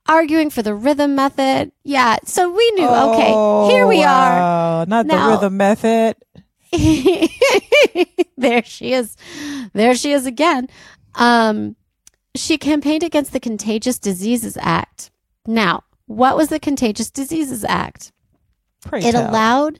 [0.06, 1.72] arguing for the rhythm method.
[1.82, 4.38] Yeah, so we knew, okay, here we Oh, are.
[4.38, 4.84] wow.
[4.86, 6.16] Not Now- the rhythm method.
[8.36, 9.16] there she is.
[9.72, 10.68] There she is again.
[11.14, 11.76] Um,
[12.34, 15.10] she campaigned against the Contagious Diseases Act.
[15.46, 18.12] Now, what was the Contagious Diseases Act?
[18.84, 19.30] Pray It tell.
[19.30, 19.78] allowed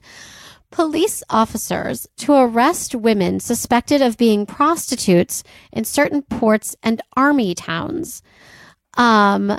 [0.71, 8.21] police officers to arrest women suspected of being prostitutes in certain ports and army towns.
[8.97, 9.57] Um,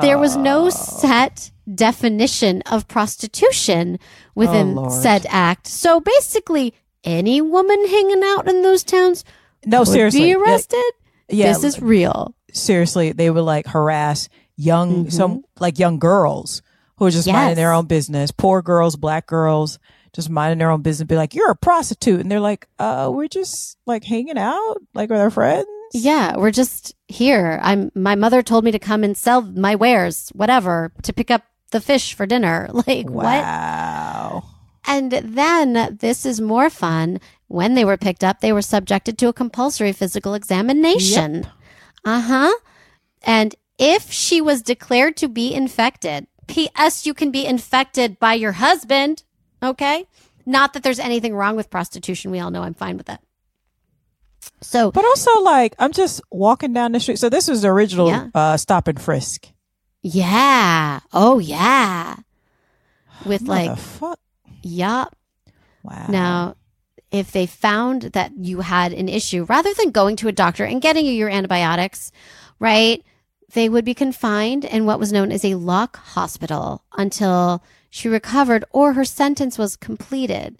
[0.00, 0.70] there was no Oh.
[0.70, 3.98] set definition of prostitution
[4.34, 5.66] within Oh, said act.
[5.66, 9.24] So basically, any woman hanging out in those towns
[9.64, 10.20] No, would seriously.
[10.20, 10.82] be arrested.
[11.28, 12.34] Yeah, this is real.
[12.52, 13.12] seriously.
[13.12, 15.12] They would like harass young, Mhm.
[15.12, 16.62] some like young girls
[16.96, 18.32] who are just minding their own business.
[18.32, 19.78] Poor girls, black girls,
[20.12, 21.06] just minding their own business.
[21.06, 25.10] Be like, "You're a prostitute," and they're like, "Uh, we're just like hanging out, like
[25.10, 27.58] with our friends." Yeah, we're just here.
[27.62, 31.42] I'm my mother told me to come and sell my wares, whatever, to pick up
[31.70, 32.68] the fish for dinner.
[32.86, 33.24] Like what?
[33.24, 34.44] Wow.
[34.86, 37.20] And then this is more fun.
[37.48, 41.46] When they were picked up, they were subjected to a compulsory physical examination.
[42.04, 42.52] Uh huh.
[43.22, 48.52] And if she was declared to be infected, P.S., you can be infected by your
[48.52, 49.24] husband.
[49.62, 50.06] Okay.
[50.46, 52.30] Not that there's anything wrong with prostitution.
[52.30, 53.22] We all know I'm fine with that.
[54.62, 57.18] So, But also, like, I'm just walking down the street.
[57.18, 58.28] So this was the original Yeah.
[58.34, 59.48] uh, stop and frisk.
[60.02, 61.00] yeah.
[61.12, 62.16] Oh, yeah.
[63.26, 64.18] With like, fuck.
[64.62, 65.14] yup.
[65.82, 66.06] Wow.
[66.08, 66.56] Now,
[67.10, 70.80] if they found that you had an issue, rather than going to a doctor and
[70.80, 72.12] getting you your antibiotics,
[72.58, 73.02] right,
[73.52, 78.64] they would be confined in what was known as a lock hospital until she recovered
[78.70, 80.56] or her sentence was completed.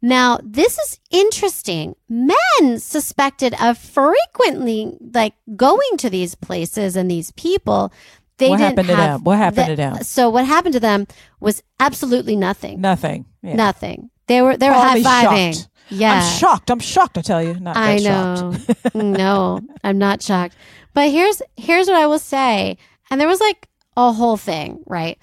[0.00, 1.94] Now, this is interesting.
[2.08, 7.92] Men suspected of frequently like going to these places and these people.
[8.38, 9.24] They what didn't happened to have them?
[9.24, 10.02] What happened the- to them?
[10.02, 11.06] So what happened to them
[11.40, 12.80] was absolutely nothing.
[12.80, 13.26] Nothing.
[13.42, 13.56] Yeah.
[13.56, 14.10] Nothing.
[14.28, 15.68] They were they were oh, Call high fiving.
[15.90, 16.70] Yeah, I'm shocked.
[16.70, 17.18] I'm shocked.
[17.18, 17.58] I tell you.
[17.58, 18.54] Not I know.
[18.94, 20.54] no, I'm not shocked.
[20.94, 22.78] But here's here's what I will say.
[23.10, 25.18] And there was like a whole thing, right?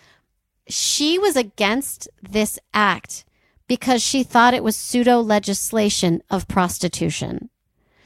[0.70, 3.24] She was against this act
[3.68, 7.50] because she thought it was pseudo legislation of prostitution.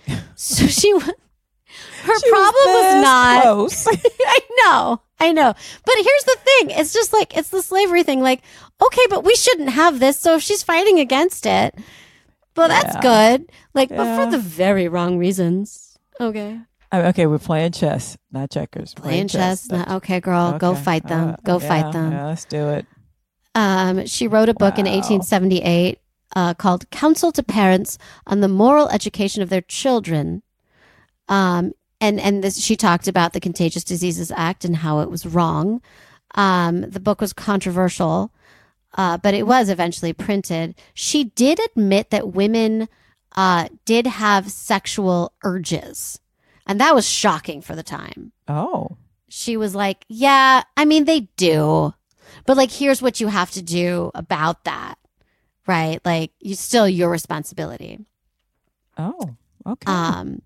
[0.36, 3.88] So she her She problem was, this not close.
[4.26, 5.02] I know.
[5.20, 5.54] I know.
[5.86, 6.70] But here's the thing.
[6.72, 8.22] It's just like, it's the slavery thing.
[8.22, 8.42] Like,
[8.82, 10.18] okay, but we shouldn't have this.
[10.20, 11.76] So if she's fighting against it,
[12.58, 13.02] well, that's Yeah.
[13.38, 13.52] good.
[13.74, 15.98] Like, but for the very wrong reasons.
[16.20, 16.60] Okay.
[16.94, 18.94] Okay, we're playing chess, not checkers.
[18.94, 19.64] Playing chess.
[19.64, 21.30] That's- no, okay, girl, go fight them.
[21.30, 22.12] Uh, go yeah, fight them.
[22.12, 22.86] Yeah, let's do it.
[23.56, 26.00] Um, she wrote a book in 1878
[26.36, 30.42] uh, called Counsel to Parents on the Moral Education of Their Children.
[31.28, 35.26] Um, and and this, she talked about the Contagious Diseases Act and how it was
[35.26, 35.82] wrong.
[36.36, 38.34] Um, the book was controversial,
[38.98, 40.76] uh, but it was eventually printed.
[40.94, 42.88] She did admit that women
[43.36, 46.21] uh, did have sexual urges,
[46.72, 48.98] and that was shocking for the time Oh,
[49.30, 51.94] she was like, Yeah, I mean, they do.
[52.46, 54.96] But like, here's what you have to do about that.
[55.68, 56.00] Right?
[56.06, 58.00] Like, you still your responsibility.
[58.98, 59.92] oh, okay.
[59.92, 60.42] Um,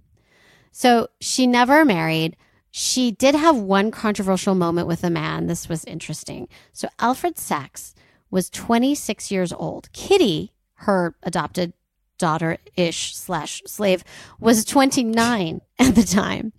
[0.72, 2.36] so she never married.
[2.72, 5.48] She did have one controversial moment with a man.
[5.48, 6.48] This was interesting.
[6.74, 7.96] So Alfred Sachs
[8.30, 9.92] was 26 years old.
[9.94, 11.72] Kitty, her adopted
[12.18, 14.04] daughter ish slash slave,
[14.40, 16.54] was 29 at the time.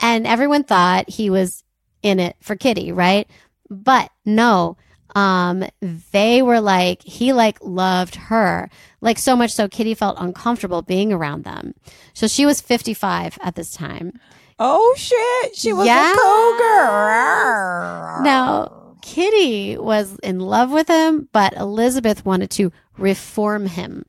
[0.00, 1.64] And everyone thought he was
[2.02, 3.28] in it for Kitty, right?
[3.68, 4.76] But no,
[5.16, 5.64] um,
[6.12, 8.70] they were like, he like loved her.
[9.00, 11.74] Like so much so Kitty felt uncomfortable being around them.
[12.14, 14.12] So she was 55 at this time.
[14.60, 16.12] oh shit, she was Yeah.
[16.12, 18.22] a cougar.
[18.22, 24.04] Now, Kitty was in love with him, but Elizabeth wanted to reform him.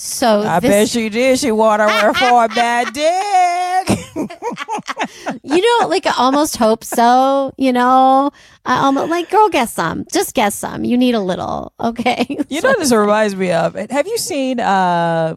[0.00, 1.40] So I this, bet she did.
[1.40, 3.98] She wanted her for a bad dick.
[5.42, 7.52] you know, like I almost hope so.
[7.58, 8.30] You know,
[8.64, 10.84] I almost like girl, guess some, just guess some.
[10.84, 12.24] You need a little, okay?
[12.48, 13.74] You know, what this reminds me of.
[13.74, 15.34] Have you seen uh,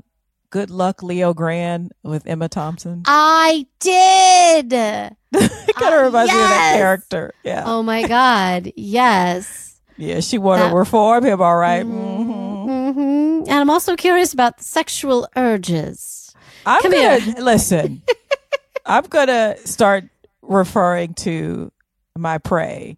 [0.52, 3.02] Good Luck Leo Grande with Emma Thompson?
[3.07, 4.73] I did.
[4.73, 7.34] it kind of uh, reminds me of that character.
[7.44, 9.70] Yeah, Oh my god, yes.
[10.02, 10.19] Yeah.
[10.19, 11.41] She wanted to reform him.
[11.41, 11.86] All right.
[11.86, 12.26] Mhm.
[12.26, 12.94] Mhm.
[12.95, 13.40] Mhm.
[13.48, 16.34] And I'm also curious about sexual urges.
[16.65, 17.36] I'm Come gonna here.
[17.40, 18.02] listen.
[18.86, 20.06] I'm gonna start
[20.41, 21.72] referring to
[22.18, 22.98] my prey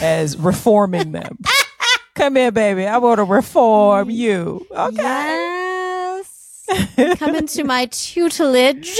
[0.00, 1.38] as reforming them.
[2.14, 2.86] Come here, baby.
[2.86, 4.66] I want to reform you.
[4.70, 5.02] Okay.
[5.02, 6.64] Yes.
[7.18, 8.98] Come into my tutelage.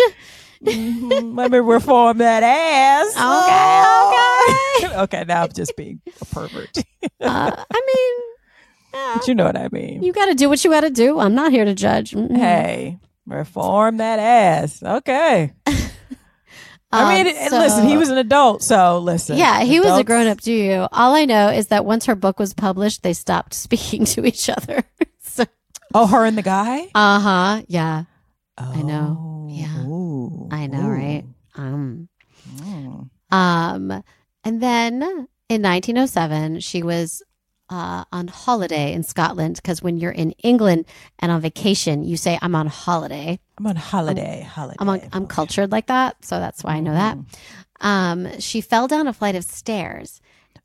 [0.65, 1.37] Mhm.
[1.37, 3.09] Let me reform that ass.
[3.17, 4.32] Okay, okay.
[5.03, 6.77] okay, now I'm just being a pervert.
[7.21, 7.83] Uh, I
[8.93, 10.03] mean, but you know what I mean.
[10.03, 11.19] you got to do what you got to do.
[11.19, 12.13] I'm not here to judge.
[12.13, 12.37] Mm-mm.
[12.37, 14.83] Hey, reform that ass.
[14.83, 15.53] Okay.
[16.95, 19.39] I Um, mean, it- so- listen, he was an adult, so listen.
[19.39, 20.41] Yeah, he was a grown up.
[20.43, 20.87] Do you?
[20.93, 24.51] All I know is that once her book was published, they stopped speaking to each
[24.51, 24.83] other.
[25.23, 25.45] so,
[25.95, 26.89] Oh, her and the guy?
[26.95, 27.63] uh huh.
[27.69, 28.05] Yeah,
[28.59, 29.49] I know.
[29.51, 29.85] Yeah.
[29.87, 30.49] Ooh.
[30.51, 31.25] I know, right?
[31.55, 32.09] Um.
[32.59, 33.09] Mm.
[33.31, 34.03] Um,
[34.45, 35.03] and then
[35.49, 37.23] in 1907, she was
[37.73, 40.87] uh, on holiday in Scotland because when you're in England
[41.19, 43.39] and on vacation, you say, I'm on holiday.
[43.59, 44.43] I'm on holiday.
[44.43, 44.77] holiday.
[44.79, 46.25] I'm, on, I'm cultured like that.
[46.25, 47.19] So that's why I know that.
[47.81, 50.21] Um, she fell down a flight of stairs.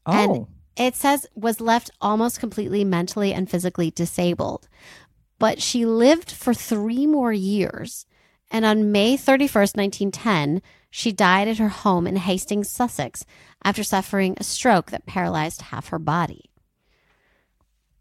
[0.06, 4.68] Oh, and it says was left almost completely mentally and physically disabled.
[5.40, 8.06] But she lived for three more years.
[8.50, 13.26] And on May 31st, 1910, she died at her home in Hastings, Sussex,
[13.64, 16.50] after suffering a stroke that paralyzed half her body.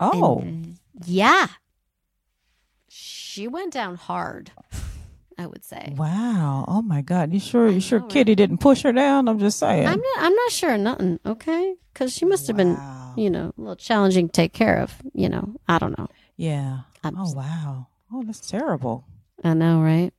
[0.01, 1.47] oh, And, yeah.
[2.89, 4.53] She went down hard,
[5.39, 5.93] I would say.
[5.97, 6.65] wow.
[6.69, 7.33] Oh my God.
[7.33, 7.69] You sure?
[7.69, 8.13] You sure know, right?
[8.13, 9.29] Kitty didn't push her down?
[9.29, 9.87] I'm just saying.
[9.87, 11.75] I'm not, I'm not sure of nothing, okay?
[11.93, 12.79] Because she must have been,
[13.17, 14.95] you know, a little challenging to take care of.
[15.13, 16.09] You know, I don't know.
[16.37, 16.81] Yeah.
[17.05, 17.89] I'm Oh just- wow.
[18.13, 19.05] Oh, that's terrible.
[19.45, 20.13] I know, right?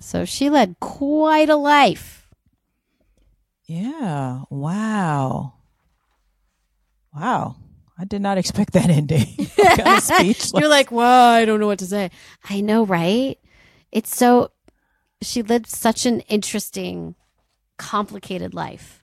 [0.00, 2.28] So she led quite a life.
[3.66, 4.42] Yeah.
[4.50, 5.54] Wow.
[7.14, 7.56] Wow.
[7.98, 9.26] I did not expect that ending.
[10.60, 12.10] You're like, well, I don't know what to say.
[12.50, 13.38] I know, right?
[13.92, 14.50] It's so,
[15.22, 17.14] she lived such an interesting,
[17.78, 19.02] complicated life.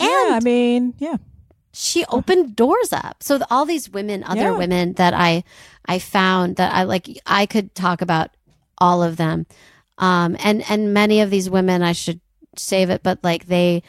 [0.00, 0.26] yeah.
[0.26, 1.16] And I mean, yeah.
[1.72, 3.22] she opened doors up.
[3.22, 4.56] So all these women, other Yeah.
[4.56, 5.44] women that I,
[5.86, 8.30] I found that I like, I could talk about
[8.82, 9.46] all of them.
[9.98, 12.20] Um, and, and many of these women, I should
[12.56, 13.82] save it, but like they,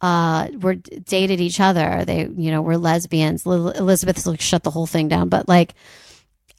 [0.00, 2.04] uh, were dated each other.
[2.06, 3.44] They, you know, were lesbians.
[3.44, 5.74] Lil- Elizabeth like shut the whole thing down, but like,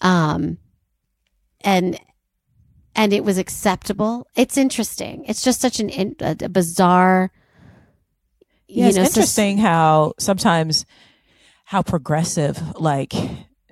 [0.01, 0.57] um,
[1.61, 1.99] and,
[2.95, 4.27] and it was acceptable.
[4.35, 5.25] It's interesting.
[5.25, 7.31] It's just such an in, a, a bizarre,
[8.67, 10.85] Yeah, it's soc- interesting how sometimes
[11.65, 13.13] how progressive, like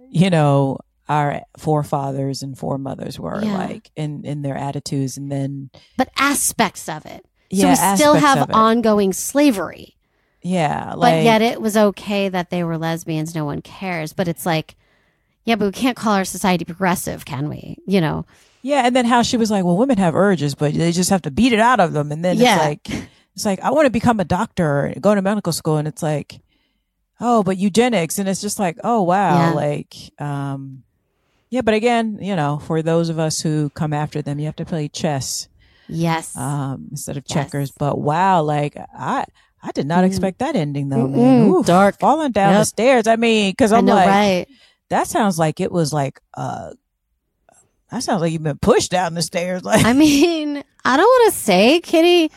[0.09, 0.77] you know,
[1.09, 3.53] our forefathers and foremothers were Yeah.
[3.57, 7.25] like in in their attitudes, and then but aspects of it.
[7.51, 9.95] So yeah, we still have ongoing slavery,
[10.41, 13.33] yeah, but yet it was okay that they were lesbians.
[13.33, 14.11] No one cares.
[14.11, 14.75] But it's like,
[15.45, 17.77] yeah, but we can't call our society progressive, can we?
[17.87, 18.25] You know,
[18.63, 21.21] yeah, and then how she was like, well, women have urges, but they just have
[21.21, 22.55] to beat it out of them, and then Yeah.
[22.55, 25.87] it's like it's like I want to become a doctor, go to medical school, and
[25.87, 26.41] it's like,
[27.21, 29.53] oh, but eugenics, and it's just like, oh wow, Yeah.
[29.53, 30.83] like um.
[31.49, 34.55] Yeah, but again, you know, for those of us who come after them, you have
[34.57, 35.47] to play chess.
[35.87, 37.33] yes, um, instead of Yes.
[37.33, 37.71] checkers.
[37.71, 39.23] But wow, like I,
[39.63, 40.07] I did not Mm.
[40.07, 41.07] expect that ending though.
[41.07, 41.99] Oof, Dark.
[41.99, 43.07] falling down the stairs.
[43.07, 44.47] I mean, because I'm know, like, right?
[44.89, 46.71] that sounds like it was like, uh,
[47.91, 49.63] that sounds like you've been pushed down the stairs.
[49.67, 52.29] Like, I mean, I don't want to say Kitty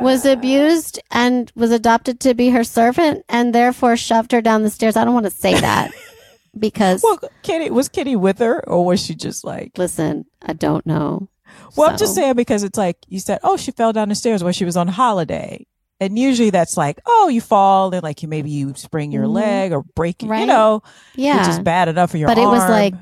[0.00, 4.70] was abused and was adopted to be her servant, and therefore shoved her down the
[4.70, 4.96] stairs.
[4.96, 5.90] I don't want to say that
[6.58, 9.72] because, well, Kitty was Kitty with her, or was she just like?
[9.78, 11.28] listen, I don't know.
[11.76, 14.42] Well, I'm just saying because it's like you said, oh, she fell down the stairs
[14.42, 15.66] when she was on holiday.
[16.00, 19.34] And usually that's like, oh, you fall and like you maybe you sprain your Mhm.
[19.34, 20.46] leg or break, you Right.
[20.46, 20.82] know,
[21.14, 22.94] Yeah, which is bad enough for your But it was like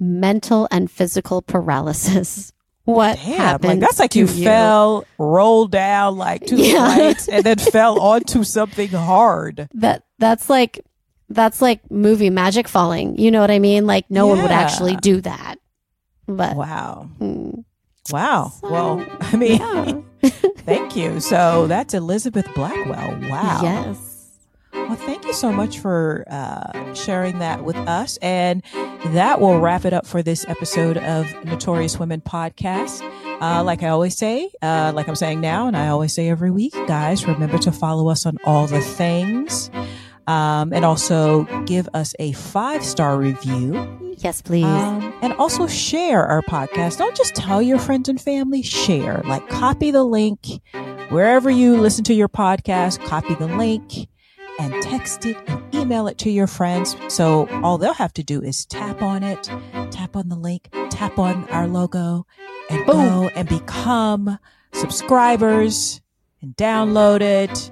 [0.00, 2.52] mental and physical paralysis.
[2.84, 3.64] What Damn, happened?
[3.68, 6.92] like that's like to you, fell, rolled down like two Yeah.
[6.92, 9.68] flights, and then fell onto something hard.
[9.74, 10.80] That that's like
[11.34, 13.18] that's like movie magic falling.
[13.18, 13.86] You know what I mean?
[13.86, 15.56] Like no one would actually do that.
[16.26, 17.64] But Wow, mm,
[18.10, 18.52] wow.
[18.60, 20.30] So, well, I mean, yeah.
[20.58, 21.20] thank you.
[21.20, 23.18] So that's Elizabeth Blackwell.
[23.28, 23.60] Wow.
[23.62, 24.08] yes.
[24.72, 28.18] Well, thank you so much for uh, sharing that with us.
[28.20, 28.62] And
[29.06, 33.00] that will wrap it up for this episode of Notorious Women Podcast.
[33.40, 36.50] Uh, like I always say, uh, like I'm saying now, and I always say every
[36.50, 39.70] week, guys, remember to follow us on all the things.
[40.32, 44.14] Um, and also give us a five star review.
[44.18, 44.64] Yes, please.
[44.64, 46.98] Um, and also share our podcast.
[46.98, 49.22] Don't just tell your friends and family, share.
[49.26, 50.46] Like copy the link
[51.10, 54.08] wherever you listen to your podcast, copy the link
[54.58, 56.96] and text it and email it to your friends.
[57.08, 59.50] So all they'll have to do is tap on it,
[59.90, 62.26] tap on the link, tap on our logo
[62.70, 62.96] and Boom.
[62.96, 64.38] go and become
[64.72, 66.00] subscribers
[66.40, 67.70] and download it.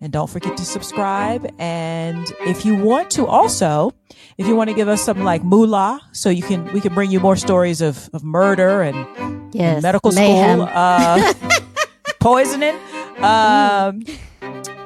[0.00, 1.52] And don't forget to subscribe.
[1.58, 3.92] And if you want to also,
[4.38, 7.10] if you want to give us some like moolah, so you can, we can bring
[7.10, 9.74] you more stories of, of murder and, yes.
[9.74, 10.60] and medical Mayhem.
[10.60, 11.34] school, uh,
[12.20, 12.76] poisoning.
[13.18, 14.02] Um,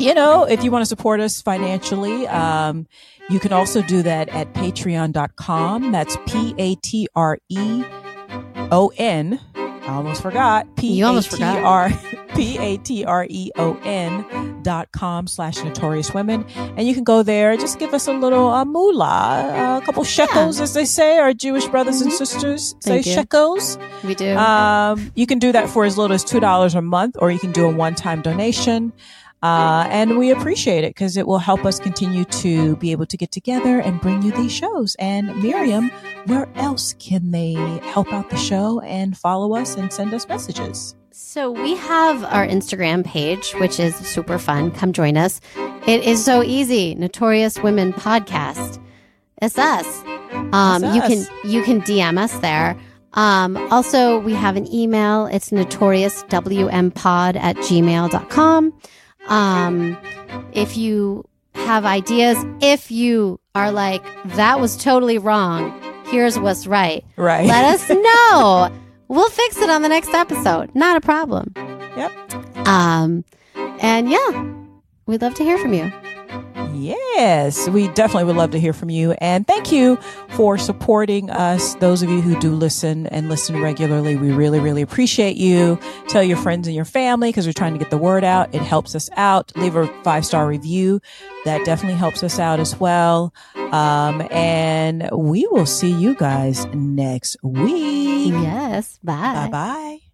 [0.01, 2.86] you know, if you want to support us financially, um,
[3.31, 5.93] you can also do that at patreon.com.
[5.93, 7.85] That's P A T R E
[8.73, 9.41] O N.
[9.86, 10.66] I almost forgot.
[10.77, 11.43] P A T.
[11.43, 11.90] R
[12.35, 16.44] P A T R E O N dot com slash notorious women.
[16.56, 20.61] And you can go there, just give us a little uh, moolah, a couple shekels,
[20.61, 23.78] as they say, our Jewish brothers and sisters say shekels.
[24.02, 24.36] we do.
[24.36, 27.52] Um, you can do that for as little as $2 a month, or you can
[27.52, 28.93] do a one time donation.
[29.44, 33.16] Uh, and we appreciate it because it will help us continue to be able to
[33.18, 34.96] get together and bring you these shows.
[34.98, 35.90] And Miriam,
[36.24, 37.52] where else can they
[37.82, 40.96] help out the show and follow us and send us messages?
[41.10, 44.70] So we have our Instagram page, which is super fun.
[44.70, 45.42] Come join us.
[45.86, 46.94] It is so easy.
[46.94, 48.82] Notorious Women Podcast.
[49.42, 50.02] It's us.
[50.52, 52.78] Um, It's you can you can DM us there.
[53.12, 55.26] Um, also, we have an email.
[55.26, 58.72] It's notoriouswmpod at gmail.com.
[59.28, 59.96] Um,
[60.52, 61.24] if you
[61.55, 64.02] have ideas, if you are like,
[64.36, 65.72] that was totally wrong,
[66.06, 67.46] here's what's right, Right.
[67.46, 68.70] let us know.
[69.09, 70.74] We'll fix it on the next episode.
[70.74, 71.52] Not a problem.
[71.96, 72.66] Yep.
[72.66, 73.24] Um,
[73.80, 74.52] and yeah,
[75.06, 75.92] we'd love to hear from you.
[76.74, 79.12] Yes, we definitely would love to hear from you.
[79.12, 79.96] And thank you
[80.30, 81.74] for supporting us.
[81.76, 85.78] Those of you who do listen and listen regularly, we really, really appreciate you.
[86.09, 88.55] Tell your friends and your family because we're trying to get the word out.
[88.55, 89.52] It helps us out.
[89.56, 91.01] Leave a five star review.
[91.44, 93.34] That definitely helps us out as well.
[93.55, 98.32] Um, and we will see you guys next week.
[98.32, 98.98] Yes.
[99.02, 99.14] Bye.
[99.14, 100.14] Bye bye.